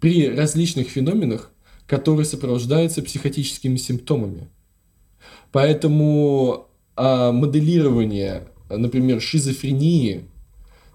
[0.00, 1.50] при различных феноменах,
[1.86, 4.48] которые сопровождаются психотическими симптомами.
[5.52, 10.24] Поэтому а, моделирование, например, шизофрении–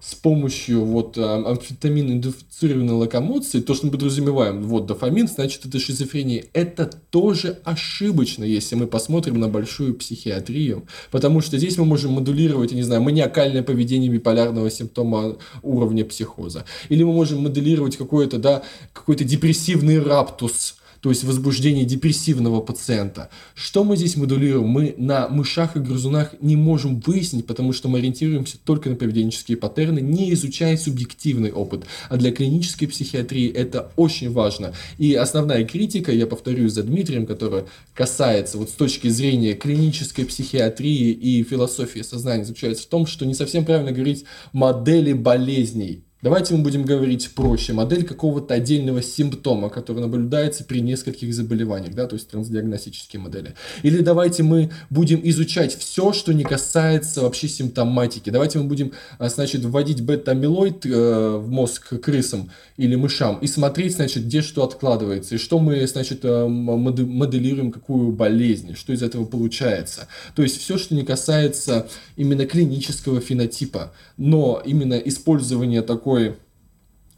[0.02, 6.46] с помощью вот амфетамин-индуцированной локомоции, то, что мы подразумеваем, вот дофамин, значит, это шизофрения.
[6.52, 12.72] Это тоже ошибочно, если мы посмотрим на большую психиатрию, потому что здесь мы можем модулировать,
[12.72, 16.64] я не знаю, маниакальное поведение биполярного симптома уровня психоза.
[16.88, 23.28] Или мы можем моделировать какой-то, да, какой-то депрессивный раптус, то есть возбуждение депрессивного пациента.
[23.54, 24.68] Что мы здесь модулируем?
[24.68, 29.56] Мы на мышах и грызунах не можем выяснить, потому что мы ориентируемся только на поведенческие
[29.56, 31.86] паттерны, не изучая субъективный опыт.
[32.08, 34.74] А для клинической психиатрии это очень важно.
[34.98, 41.10] И основная критика, я повторюсь за Дмитрием, которая касается вот с точки зрения клинической психиатрии
[41.10, 46.62] и философии сознания, заключается в том, что не совсем правильно говорить модели болезней Давайте мы
[46.62, 47.72] будем говорить проще.
[47.72, 53.54] Модель какого-то отдельного симптома, который наблюдается при нескольких заболеваниях, да, то есть трансдиагностические модели.
[53.82, 58.30] Или давайте мы будем изучать все, что не касается вообще симптоматики.
[58.30, 63.96] Давайте мы будем, а, значит, вводить бета-амилоид э, в мозг крысам или мышам и смотреть,
[63.96, 69.24] значит, где что откладывается, и что мы, значит, э, моделируем, какую болезнь, что из этого
[69.24, 70.06] получается.
[70.36, 73.92] То есть все, что не касается именно клинического фенотипа,
[74.22, 76.36] но именно использование такой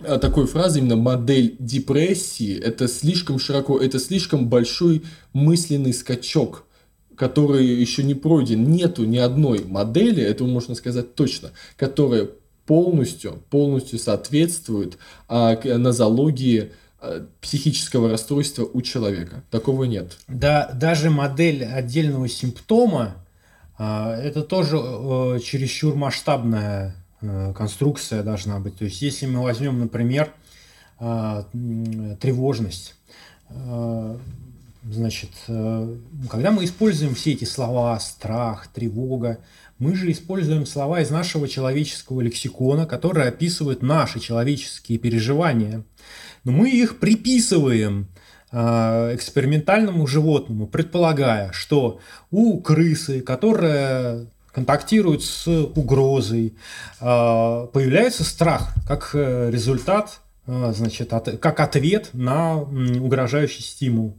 [0.01, 5.03] э, такой фразы, именно модель депрессии, это слишком широко, это слишком большой
[5.35, 6.65] мысленный скачок,
[7.15, 8.65] который еще не пройден.
[8.71, 12.31] Нету ни одной модели, это можно сказать точно, которая
[12.65, 14.97] полностью, полностью соответствует
[15.29, 19.45] а, нозологии а, психического расстройства у человека.
[19.51, 20.17] Такого нет.
[20.27, 23.17] Да, даже модель отдельного симптома,
[23.79, 26.95] это тоже а, чересчур масштабная
[27.27, 28.77] Э, конструкция должна быть.
[28.77, 30.33] То есть, если мы возьмем, например,
[31.01, 31.43] э,
[32.21, 32.95] тревожность,
[33.49, 34.19] э,
[34.91, 39.39] значит, когда мы используем все эти слова страх, тревога,
[39.79, 45.85] мы же используем слова из нашего человеческого лексикона, которые описывают наши человеческие переживания.
[46.45, 48.09] Но мы их приписываем
[48.55, 51.99] экспериментальному животному, предполагая, что
[52.31, 56.55] у крысы, которая контактируют с угрозой,
[57.01, 64.15] а, появляется страх как э, результат значит, как ответ на угрожающий стимул.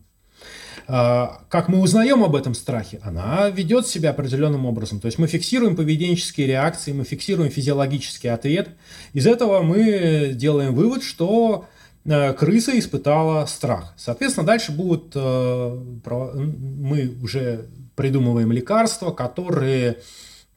[0.87, 2.99] Как мы узнаем об этом страхе?
[3.03, 4.99] Она ведет себя определенным образом.
[4.99, 8.69] То есть мы фиксируем поведенческие реакции, мы фиксируем физиологический ответ.
[9.13, 11.74] Из этого мы делаем вывод, что э,
[12.05, 13.93] крыса испытала страх.
[13.97, 19.99] Соответственно, дальше будут э, мы уже придумываем лекарства, которые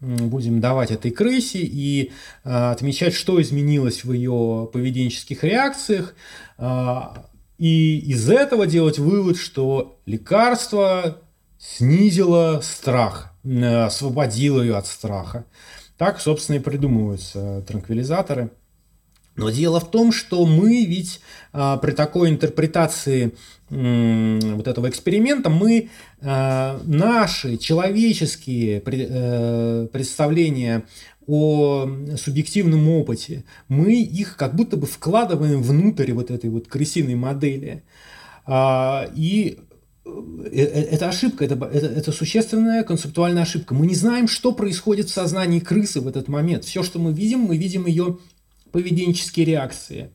[0.01, 2.13] будем давать этой крысе и
[2.45, 6.15] э, отмечать, что изменилось в ее поведенческих реакциях,
[7.59, 11.19] и из этого делать вывод, что лекарство
[11.59, 15.45] снизило страх, э, освободило ее от страха.
[15.97, 18.51] Так, собственно, и придумываются транквилизаторы.
[19.39, 21.21] Но дело в том, что мы ведь
[21.53, 23.33] а, при такой интерпретации
[23.71, 25.91] вот этого эксперимента мы
[26.23, 30.85] а, наши человеческие пред, а, представления
[31.27, 31.87] о
[32.17, 37.85] субъективном опыте, мы их как будто бы вкладываем внутрь вот этой вот крысиной модели.
[38.47, 39.59] А, и
[40.07, 40.11] э,
[40.51, 43.75] э, это ошибка, это, это, это существенная концептуальная ошибка.
[43.75, 46.65] Мы не знаем, что происходит в сознании крысы в этот момент.
[46.65, 48.17] Все, что мы видим, мы видим ее
[48.71, 50.11] поведенческие реакции.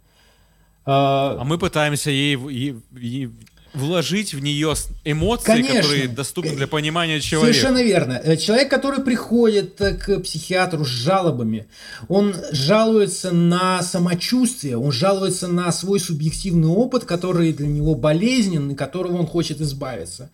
[0.85, 3.29] А, а мы пытаемся ей, ей, ей
[3.73, 4.73] вложить в нее
[5.03, 5.81] эмоции, Конечно.
[5.81, 7.53] которые доступны для понимания человека.
[7.53, 8.21] Совершенно верно.
[8.23, 11.67] Э, человек, который приходит э, к психиатру с жалобами,
[12.07, 18.75] он жалуется на самочувствие, он жалуется на свой субъективный опыт, который для него болезнен, и
[18.75, 20.31] которого он хочет избавиться.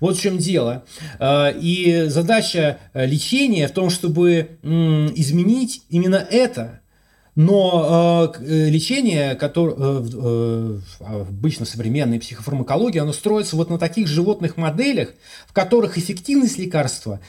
[0.00, 0.84] Вот в чем дело.
[1.18, 6.80] Э, и задача лечения в том, чтобы изменить именно это–
[7.38, 14.08] но э, э, лечение, которое э, э, обычно современной психофармакологии, оно строится вот на таких
[14.08, 15.10] животных моделях,
[15.46, 17.20] в которых эффективность лекарства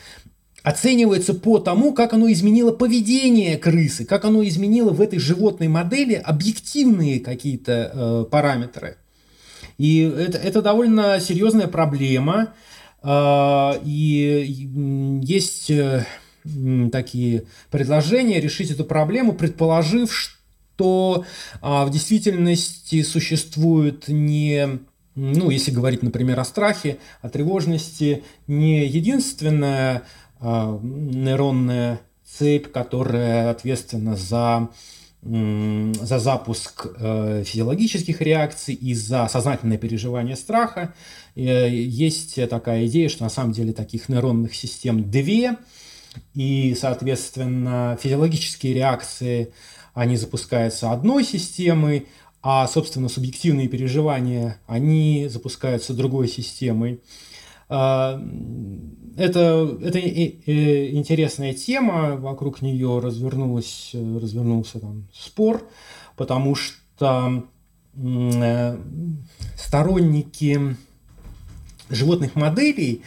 [0.64, 6.16] оценивается по тому, как оно изменило поведение крысы, как оно изменило в этой животной модели
[6.16, 8.98] объективные какие-то э, параметры.
[9.78, 12.56] И это, это довольно серьезная проблема.
[13.04, 15.72] Э, и есть
[16.92, 21.26] такие предложения решить эту проблему, предположив, что
[21.62, 24.80] а, в действительности существует не
[25.16, 30.04] ну, если говорить, например, о страхе, о тревожности, не единственная
[30.40, 34.70] э, нейронная цепь, которая ответственна за,
[35.22, 40.94] за запуск э, физиологических реакций и за сознательное переживание страха.
[41.36, 45.58] Э, есть такая идея, что на самом деле таких нейронных систем две–
[46.34, 49.54] и, соответственно, физиологические реакции,
[49.94, 52.08] они запускаются одной системой,
[52.42, 57.02] а, собственно, субъективные переживания, они запускаются другой системой.
[57.68, 58.22] А,
[59.18, 65.68] это, это интересная тема, вокруг нее развернулась, развернулся там спор,
[66.16, 67.44] потому что
[67.96, 68.78] э,
[69.58, 70.76] сторонники
[71.90, 73.02] животных моделей,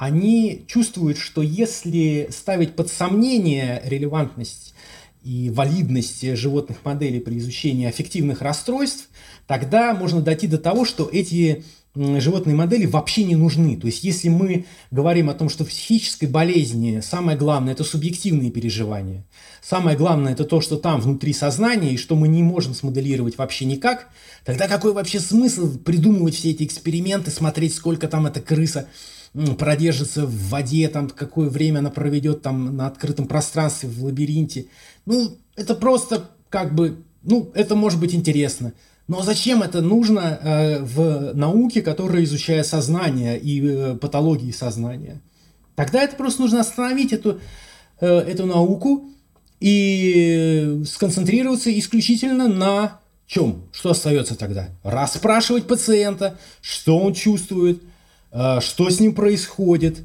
[0.00, 4.72] они чувствуют, что если ставить под сомнение релевантность
[5.22, 9.10] и валидность животных моделей при изучении аффективных расстройств,
[9.46, 13.76] тогда можно дойти до того, что эти животные модели вообще не нужны.
[13.76, 18.50] То есть, если мы говорим о том, что в психической болезни самое главное– это субъективные
[18.50, 19.26] переживания,
[19.60, 23.66] самое главное– это то, что там внутри сознания, и что мы не можем смоделировать вообще
[23.66, 24.08] никак,
[24.46, 28.88] тогда какой вообще смысл придумывать все эти эксперименты, смотреть, сколько там эта крыса
[29.58, 34.66] продержится в воде, там, какое время она проведет там на открытом пространстве, в лабиринте.
[35.06, 38.72] Ну, это просто как бы, ну, это может быть интересно.
[39.06, 45.20] Но зачем это нужно э, в науке, которая изучает сознание и э, патологии сознания?
[45.74, 47.40] Тогда это просто нужно остановить эту,
[48.00, 49.10] э, эту науку
[49.58, 53.62] и сконцентрироваться исключительно на чем?
[53.72, 54.70] Что остается тогда?
[54.82, 57.80] Расспрашивать пациента, что он чувствует,
[58.32, 60.04] что с ним происходит.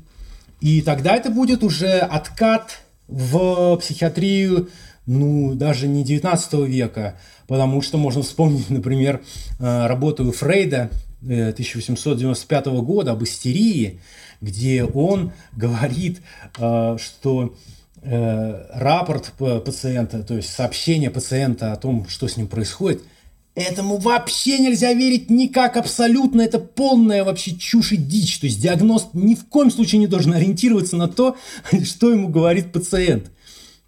[0.62, 4.70] И тогда это будет уже откат в психиатрию,
[5.06, 9.22] ну, даже не 19 века, потому что можно вспомнить, например,
[9.60, 10.90] э, работу Фрейда
[11.22, 14.00] 1895 э, года об истерии,
[14.42, 16.22] где он говорит,
[16.54, 17.56] что
[18.02, 19.34] рапорт
[19.66, 23.02] пациента, то есть сообщение пациента о том, что с ним происходит–
[23.56, 26.42] Этому вообще нельзя верить никак абсолютно.
[26.42, 28.40] Это полная вообще чушь и дичь.
[28.40, 31.38] То есть диагноз ни в коем случае не должен ориентироваться на то,
[31.86, 33.32] что ему говорит пациент.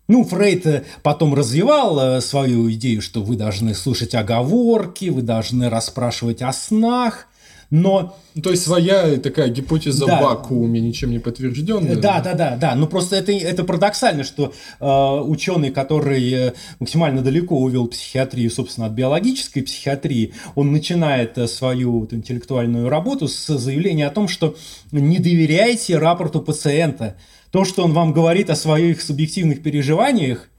[0.07, 5.69] Ну, Фрейд э, потом развивал э, свою идею, что вы должны слушать оговорки, вы должны
[5.69, 7.27] расспрашивать о снах.
[7.69, 8.15] Но...
[8.33, 10.21] Ну, то есть своя такая гипотеза да.
[10.21, 11.95] вакууме, ничем не подтвержденная.
[11.95, 12.75] Да, да, да, да.
[12.75, 18.85] Но просто это, это парадоксально, что э, ученый, который э, максимально далеко увел психиатрию, собственно,
[18.85, 24.55] от биологической психиатрии, он начинает э, свою вот, интеллектуальную работу с заявления о том, что
[24.91, 27.17] не доверяйте рапорту пациента.
[27.51, 30.49] То, что он вам говорит о своих субъективных переживаниях,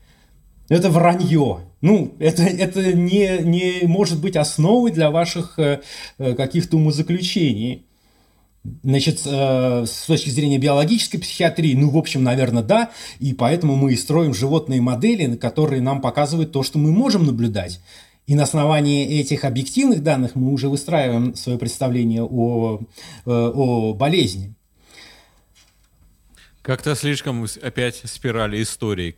[0.68, 1.60] это вранье.
[1.80, 5.80] Ну, это, это не, не может быть основой для ваших э,
[6.18, 7.86] э, каких-то умозаключений.
[8.82, 13.92] Значит, э, с точки зрения биологической психиатрии, ну, в общем, наверное, да, и поэтому мы
[13.92, 17.80] и строим животные модели, которые нам показывают то, что мы можем наблюдать.
[18.26, 22.80] И на основании этих объективных данных мы уже выстраиваем свое представление о,
[23.24, 24.54] о болезни.
[26.60, 29.16] Как-то слишком опять спирали истории.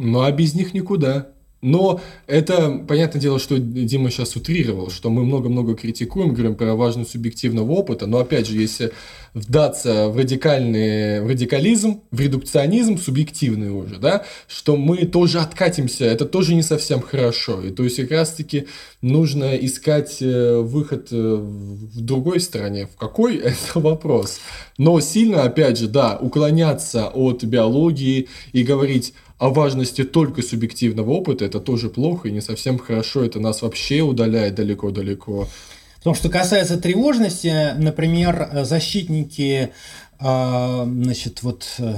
[0.00, 1.28] Ну, а без них никуда.
[1.62, 7.10] Но это, понятное дело, что Дима сейчас утрировал, что мы много-много критикуем, говорим про важность
[7.10, 8.92] субъективного опыта, но опять же, если
[9.34, 16.24] вдаться в радикальный в радикализм, в редукционизм субъективный уже, да, что мы тоже откатимся, это
[16.24, 17.60] тоже не совсем хорошо.
[17.60, 18.66] И то есть как раз-таки
[19.02, 22.86] нужно искать э, выход э, в другой стороне.
[22.86, 24.40] В какой– это вопрос.
[24.78, 31.46] Но сильно, опять же, да, уклоняться от биологии и говорить о важности только субъективного опыта,
[31.46, 35.48] это тоже плохо и не совсем хорошо, это нас вообще удаляет далеко-далеко.
[35.96, 39.70] Потому что касается тревожности, например, защитники,
[40.18, 41.94] а, значит, вот э,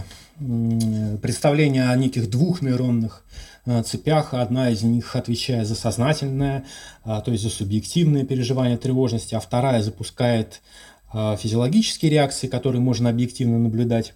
[1.20, 3.24] представления о неких двух нейронных
[3.66, 4.34] э, цепях.
[4.34, 6.64] Одна из них отвечает за сознательное,
[7.04, 10.62] то есть за субъективное переживание тревожности, а вторая запускает
[11.12, 14.14] физиологические реакции, которые можно объективно наблюдать.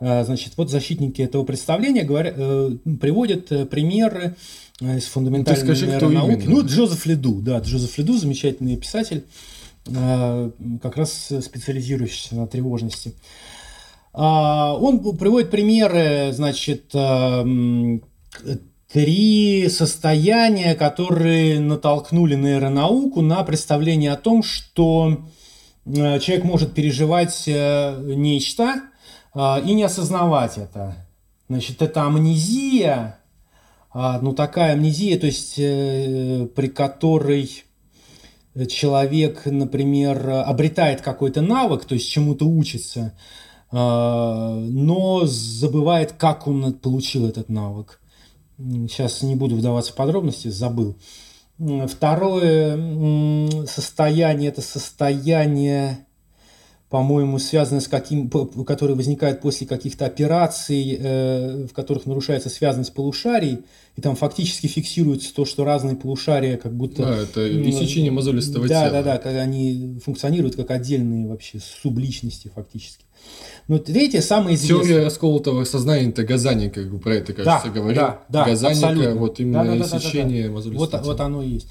[0.00, 2.70] А, значит, вот защитники этого представления говорят, э,
[3.00, 4.36] приводят э, примеры
[4.80, 6.44] э, из фундаментальной Ты скажи, кто науки.
[6.44, 6.62] Именно?
[6.62, 9.24] Ну, Джозеф Леду, да, Джозеф Леду, замечательный писатель,
[10.82, 13.14] как раз специализирующийся на тревожности.
[14.12, 16.94] А, он приводит примеры, значит,
[18.92, 25.24] три состояния, которые натолкнули нейронауку на представление о том, что
[25.86, 28.87] человек может переживать нечто,
[29.38, 31.06] и не осознавать это.
[31.48, 33.18] Значит, это амнезия,
[33.90, 37.64] а, ну такая амнезия, то есть э, при которой
[38.68, 43.14] человек, например, обретает какой-то навык, то есть чему-то учится,
[43.70, 48.00] а, но забывает, как он получил этот навык.
[48.58, 50.96] Сейчас не буду вдаваться в подробности, забыл.
[51.58, 56.06] Второе состояние– это состояние
[56.90, 63.58] по-моему, связаны с каким, которые возникают после каких-то операций, э, в которых нарушается связанность полушарий,
[63.96, 67.02] и там фактически фиксируется то, что разные полушария как будто...
[67.02, 69.02] Да, это иссечение мозолистого да, тела.
[69.02, 73.04] Да, да, когда они функционируют как отдельные вообще субличности фактически.
[73.66, 74.86] Но третье, самое известное...
[74.86, 78.00] Теория расколотого сознания, это Газаник, как бы про это, кажется, да, говорил.
[78.00, 79.14] Да, да, Газаника, абсолютно.
[79.16, 80.54] вот именно да, да, иссечение да, да, да.
[80.54, 81.02] мозолистого вот, тела.
[81.02, 81.68] Вот оно и есть.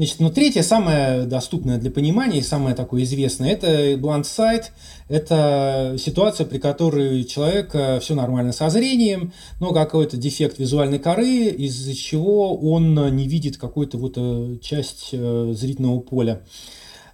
[0.00, 4.68] Значит, но третье, самое доступное для понимания и самое такое известное, это blind sight.
[5.10, 11.94] Это ситуация, при которой человек все нормально со зрением, но какой-то дефект визуальной коры, из-за
[11.94, 16.46] чего он не видит какую-то вот э, часть э, зрительного поля.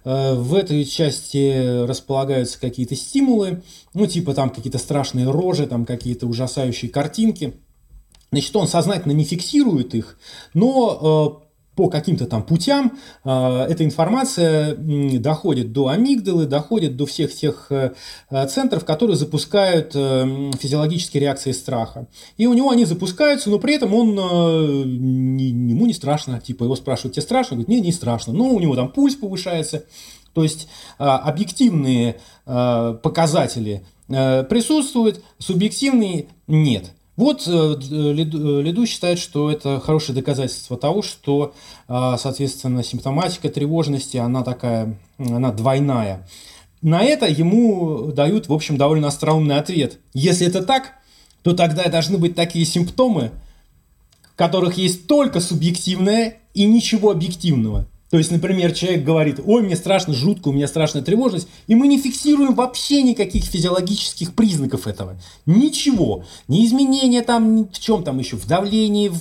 [0.05, 6.25] Э, в этой части располагаются какие-то стимулы, ну типа там какие-то страшные рожи, там какие-то
[6.25, 7.55] ужасающие картинки.
[8.31, 10.17] Значит, он сознательно не фиксирует их,
[10.53, 11.43] но
[11.77, 17.93] по каким-то там путям э, эта информация доходит до амигдалы, доходит до всех тех э,
[18.47, 22.07] центров, которые запускают э, физиологические реакции страха.
[22.35, 26.41] И у него они запускаются, но при этом он, ему не страшно.
[26.41, 27.57] Типа его спрашивают, тебе страшно?
[27.57, 28.33] Он говорит, не, не страшно.
[28.33, 29.85] Но у него там пульс повышается.
[30.33, 30.67] То есть
[30.97, 36.91] объективные показатели присутствуют, субъективные нет.
[37.17, 41.55] Вот э, э, Лиду считает, что это хорошее доказательство того, что,
[41.87, 46.27] а, соответственно, симптоматика тревожности, она такая, она двойная.
[46.83, 49.97] На это ему дают, в общем, довольно остроумный ответ.
[50.13, 50.93] Если это так,
[51.41, 53.31] то тогда должны быть такие симптомы,
[54.31, 57.87] в которых есть только субъективное и ничего объективного.
[58.09, 61.87] То есть, например, человек говорит, ой, мне страшно, жутко, у меня страшная тревожность, и мы
[61.87, 65.19] не фиксируем вообще никаких физиологических признаков этого.
[65.45, 66.23] Ничего.
[66.47, 69.19] Ни изменения там, в чем там еще, в давлении, в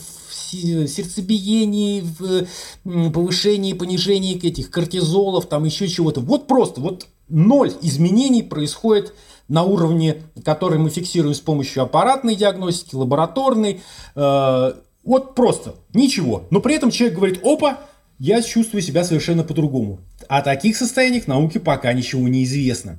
[0.86, 6.20] сердцебиении, в повышении, понижении этих кортизолов, там еще чего-то.
[6.20, 9.14] Вот просто, вот ноль изменений происходит
[9.48, 13.80] на уровне, который мы фиксируем с помощью аппаратной диагностики, лабораторной.
[14.14, 16.44] Э, вот просто, ничего.
[16.50, 17.78] Но при этом человек говорит, опа,
[18.18, 20.01] я чувствую себя совершенно по-другому.
[20.28, 22.98] О таких состояниях науки пока ничего не известно.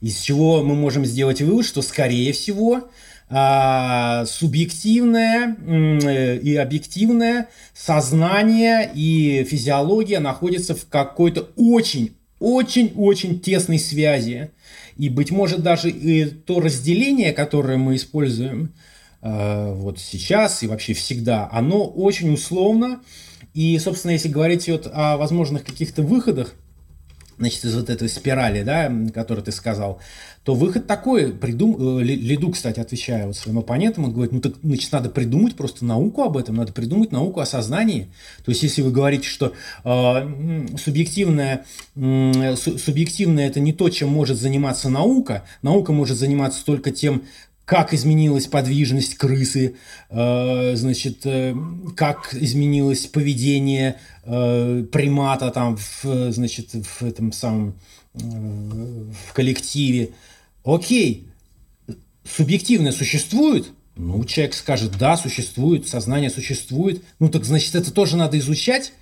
[0.00, 2.90] Из чего мы можем сделать вывод, что, скорее всего,
[3.34, 5.56] а, субъективное
[6.38, 14.50] и объективное сознание и физиология находятся в какой-то очень, очень-очень тесной связи.
[14.98, 18.74] И, быть может, даже и то разделение, которое мы используем
[19.22, 23.00] э, вот сейчас и вообще всегда, оно очень условно.
[23.54, 26.54] И, собственно, если говорить вот о возможных каких-то выходах,
[27.38, 30.00] значит, из вот этой спирали, да, которую ты сказал,
[30.44, 31.98] то выход такой, придум...
[31.98, 35.84] Э, Лиду, кстати, отвечая вот своим оппонентам, он говорит, ну так, значит, надо придумать просто
[35.84, 38.08] науку об этом, надо придумать науку о сознании.
[38.44, 39.52] То есть, если вы говорите, что
[39.84, 41.64] э, субъективное,
[41.94, 47.22] э, субъективное это не то, чем может заниматься наука, наука может заниматься только тем,
[47.72, 49.76] как изменилась подвижность крысы,
[50.10, 51.56] э, значит, э,
[51.96, 57.72] как изменилось поведение э, примата там, в, значит, в этом самом
[58.12, 60.10] в коллективе.
[60.64, 61.28] Окей,
[62.24, 63.70] субъективное существует?
[63.96, 67.02] Ну, человек скажет, да, существует, сознание существует.
[67.20, 68.92] Ну, так значит, это тоже надо изучать?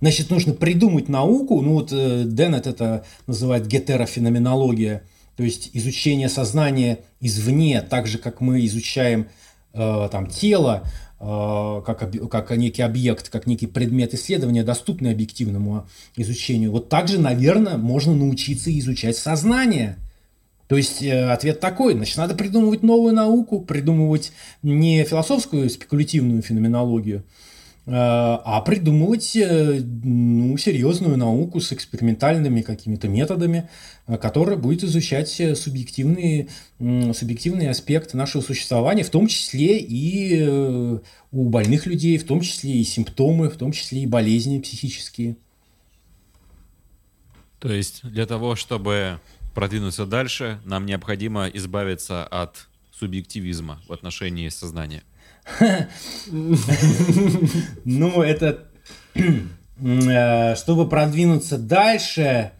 [0.00, 1.62] Значит, нужно придумать науку.
[1.62, 5.04] Ну, вот э, Деннет это называет гетерофеноменология,
[5.36, 9.28] то есть изучение сознания извне, так же, как мы изучаем
[9.74, 10.88] э, там, тело,
[11.20, 15.86] э, как, как некий объект, как некий предмет исследования, доступный объективному
[16.16, 16.72] изучению.
[16.72, 19.96] Вот также, наверное, можно научиться изучать сознание–
[20.68, 24.32] то есть э, ответ такой, значит, надо придумывать новую науку, придумывать
[24.62, 27.24] не философскую спекулятивную феноменологию,
[27.88, 33.68] а придумывать э, ну, серьезную науку с экспериментальными какими-то методами,
[34.20, 36.48] которая будет изучать субъективные,
[36.78, 40.98] субъективные аспекты нашего существования, в том числе и
[41.30, 45.36] у больных людей, в том числе и симптомы, в том числе и болезни психические.
[47.58, 49.20] То есть для того, чтобы
[49.54, 55.02] продвинуться дальше, нам необходимо избавиться от субъективизма в отношении сознания.
[57.84, 58.64] Ну, это...
[59.78, 62.52] Э, чтобы продвинуться дальше,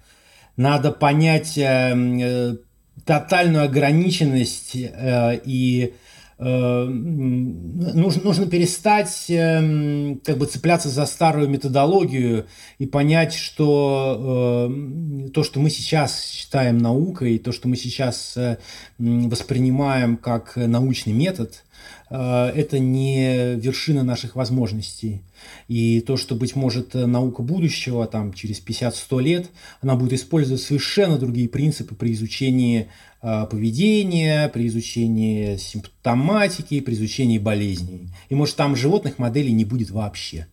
[0.57, 2.57] надо понять э, э,
[3.05, 5.95] тотальную ограниченность и
[6.39, 12.47] нужно, нужно перестать эм, как бы цепляться за старую методологию
[12.79, 18.59] и понять, что э, то, что мы сейчас считаем наукой, то, что мы сейчас э,
[18.99, 21.63] воспринимаем как научный метод,
[22.09, 25.23] это не вершина наших возможностей.
[25.67, 29.51] И то, что, быть может, наука будущего, там, через 50-100 лет,
[29.81, 33.16] она будет использовать совершенно другие принципы при изучении Э,
[33.51, 38.09] поведения, при изучении симптоматики, при изучении болезней.
[38.29, 40.47] И может там животных моделей не будет вообще.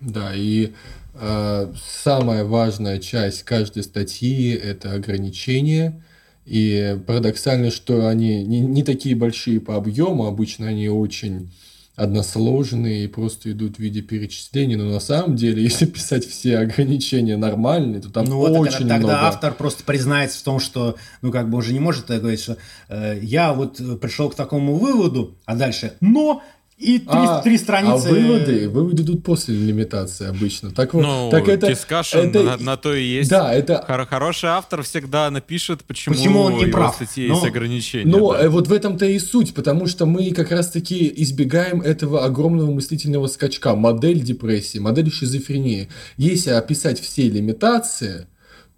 [0.00, 0.72] Да, и
[1.14, 1.72] э,
[2.02, 6.02] самая важная часть каждой статьи это ограничения.
[6.46, 11.50] И парадоксально, что они не, не такие большие по объему, обычно они очень
[11.96, 17.36] односложные и просто идут в виде перечислений, но на самом деле, если писать все ограничения
[17.36, 19.12] нормальные, то там ну, очень вот тогда, много.
[19.12, 22.56] Тогда автор просто признается в том, что, ну, как бы уже не может говорить, что
[22.88, 26.42] э, я вот пришел к такому выводу, а дальше, но
[26.76, 28.08] и три, а, три страницы.
[28.08, 30.72] А выводы, выводы идут после лимитации обычно.
[30.72, 33.30] Так вот, ну, так это, это на, на то и есть.
[33.30, 36.96] Да, это Хор- хороший автор всегда напишет, почему, почему он не прав.
[36.96, 38.10] статьи но, есть ограничения.
[38.10, 38.44] Но да.
[38.44, 43.28] Э, вот в этом-то и суть, потому что мы как раз-таки избегаем этого огромного мыслительного
[43.28, 43.76] скачка.
[43.76, 45.88] Модель депрессии, модель шизофрении.
[46.16, 48.26] Если описать все лимитации,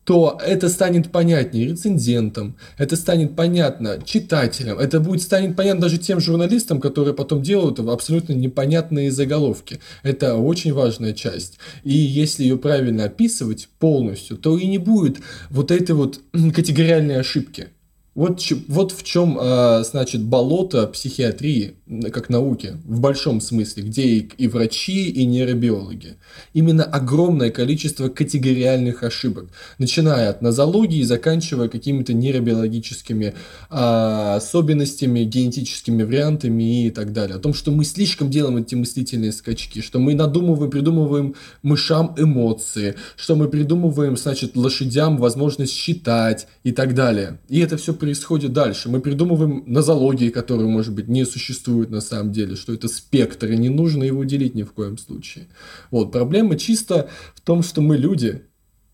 [0.07, 6.21] то это станет понятнее рецензентам, это станет понятно читателям, это будет станет понятно даже тем
[6.21, 9.81] журналистам, которые потом делают абсолютно непонятные заголовки.
[10.05, 11.59] Это очень важная часть.
[11.83, 15.19] И если ее правильно описывать полностью, то и не будет
[15.51, 16.21] вот этой вот
[16.55, 17.71] категориальной ошибки.
[18.17, 21.75] Вот, вот в чем, а, значит, болото психиатрии,
[22.11, 26.17] как науки, в большом смысле, где и, и врачи, и нейробиологи.
[26.55, 33.35] Именно огромное количество категориальных ошибок, начиная от нозологии, заканчивая какими-то нейробиологическими
[33.69, 37.37] а, особенностями, генетическими вариантами и так далее.
[37.37, 42.95] О том, что мы слишком делаем эти мыслительные скачки, что мы надумываем, придумываем мышам эмоции,
[43.15, 47.41] что мы придумываем, значит, лошадям возможность считать и так далее.
[47.51, 48.89] И это все происходит дальше.
[48.89, 53.57] Мы придумываем нозологии, которые, может быть, не существуют на самом деле, что это спектр, и
[53.57, 55.49] не нужно его делить ни в коем случае.
[55.91, 58.43] Вот, проблема чисто в том, что мы люди,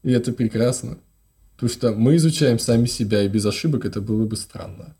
[0.02, 0.96] и это прекрасно.
[1.56, 4.96] Потому что мы изучаем сами себя, и без ошибок это было бы странно.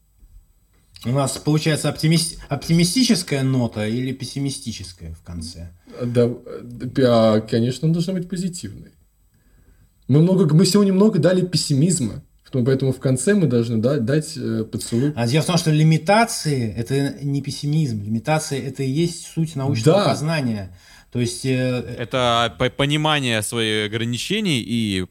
[1.06, 2.38] У нас получается оптимист...
[2.50, 5.70] оптимистическая нота или пессимистическая в конце?
[6.04, 6.30] Да,
[6.62, 8.90] да, конечно, должна быть позитивной.
[10.06, 12.22] Мы, много, мы сегодня много дали пессимизма.
[12.52, 15.12] Поэтому в конце мы должны дать, дать э, поцелуй.
[15.16, 18.02] А дело в том, что лимитации– это не пессимизм.
[18.02, 20.08] Лимитации– это и есть суть научного да.
[20.08, 20.76] познания.
[21.12, 21.44] То есть...
[21.44, 25.06] Э, это понимание своих ограничений и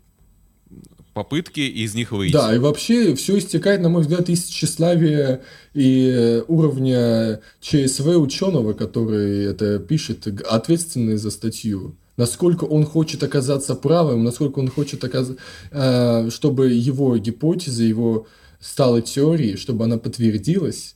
[1.14, 2.34] попытки из них выйти.
[2.34, 5.42] Да, и вообще все истекает, на мой взгляд, из тщеславия
[5.74, 11.96] и уровня ЧСВ ученого, который это пишет, ответственный за статью.
[12.18, 18.28] Насколько он хочет оказаться правым, насколько он хочет оказаться, э, чтобы его гипотеза, его
[18.60, 20.96] стала теорией, чтобы она подтвердилась.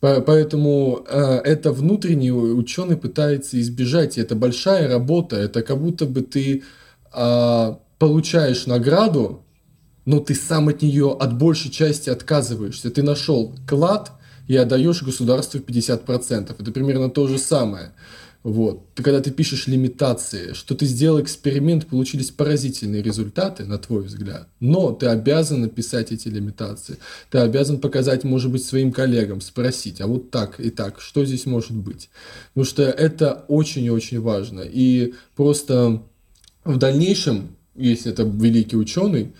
[0.00, 4.18] Поэтому э, это внутренний ученый пытается избежать.
[4.18, 5.36] И это большая работа.
[5.36, 6.62] Это как будто бы ты
[7.14, 9.44] э, получаешь награду,
[10.04, 12.90] но ты сам от нее от большей части отказываешься.
[12.90, 14.12] Ты нашел клад
[14.46, 16.54] и отдаешь государству 50%.
[16.58, 17.92] Это примерно то же самое.
[18.44, 18.94] Вот.
[18.94, 24.48] Ты, когда ты пишешь лимитации, что ты сделал эксперимент, получились поразительные результаты, на твой взгляд,
[24.60, 26.98] но ты обязан написать эти лимитации.
[27.30, 31.46] Ты обязан показать, может быть, своим коллегам, спросить, а вот так и так, что здесь
[31.46, 32.10] может быть?
[32.52, 34.60] Потому что это очень и очень важно.
[34.60, 36.02] И просто
[36.64, 39.32] в дальнейшем если это великий ученый,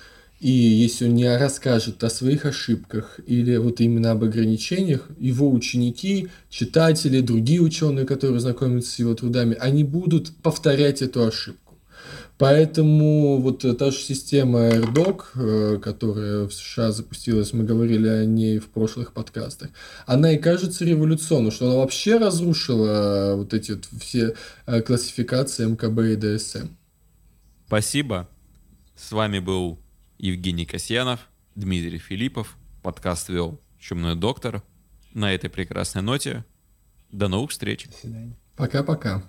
[0.44, 6.28] и если он не расскажет о своих ошибках или вот именно об ограничениях, его ученики,
[6.50, 11.78] читатели, другие ученые, которые знакомятся с его трудами, они будут повторять эту ошибку.
[12.36, 18.58] Поэтому вот та же система AirDoc, э, которая в США запустилась, мы говорили о ней
[18.58, 19.70] в прошлых подкастах,
[20.04, 24.34] она и кажется революционной, что она вообще разрушила вот эти вот все
[24.66, 26.68] э, классификации МКБ и ДСМ.
[27.66, 28.28] Спасибо.
[28.94, 29.78] С вами был
[30.24, 32.56] Евгений Касьянов, Дмитрий Филиппов.
[32.82, 34.62] Подкаст вел Чумной доктор.
[35.12, 36.46] На этой прекрасной ноте
[37.12, 37.86] до новых встреч.
[37.88, 38.36] До свидания.
[38.56, 39.22] Пока-пока.